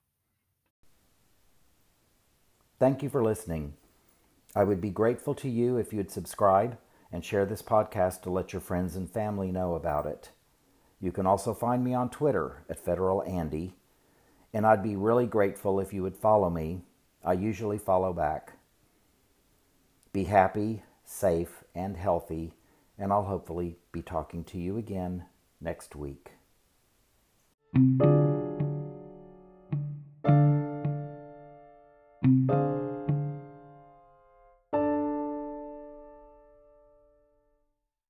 [2.79, 3.73] Thank you for listening.
[4.55, 6.77] I would be grateful to you if you'd subscribe
[7.11, 10.31] and share this podcast to let your friends and family know about it.
[11.05, 13.75] You can also find me on Twitter at Federal Andy,
[14.51, 16.81] and I'd be really grateful if you would follow me.
[17.23, 18.53] I usually follow back.
[20.13, 22.55] Be happy, safe, and healthy,
[22.97, 25.25] and I'll hopefully be talking to you again
[25.61, 26.31] next week.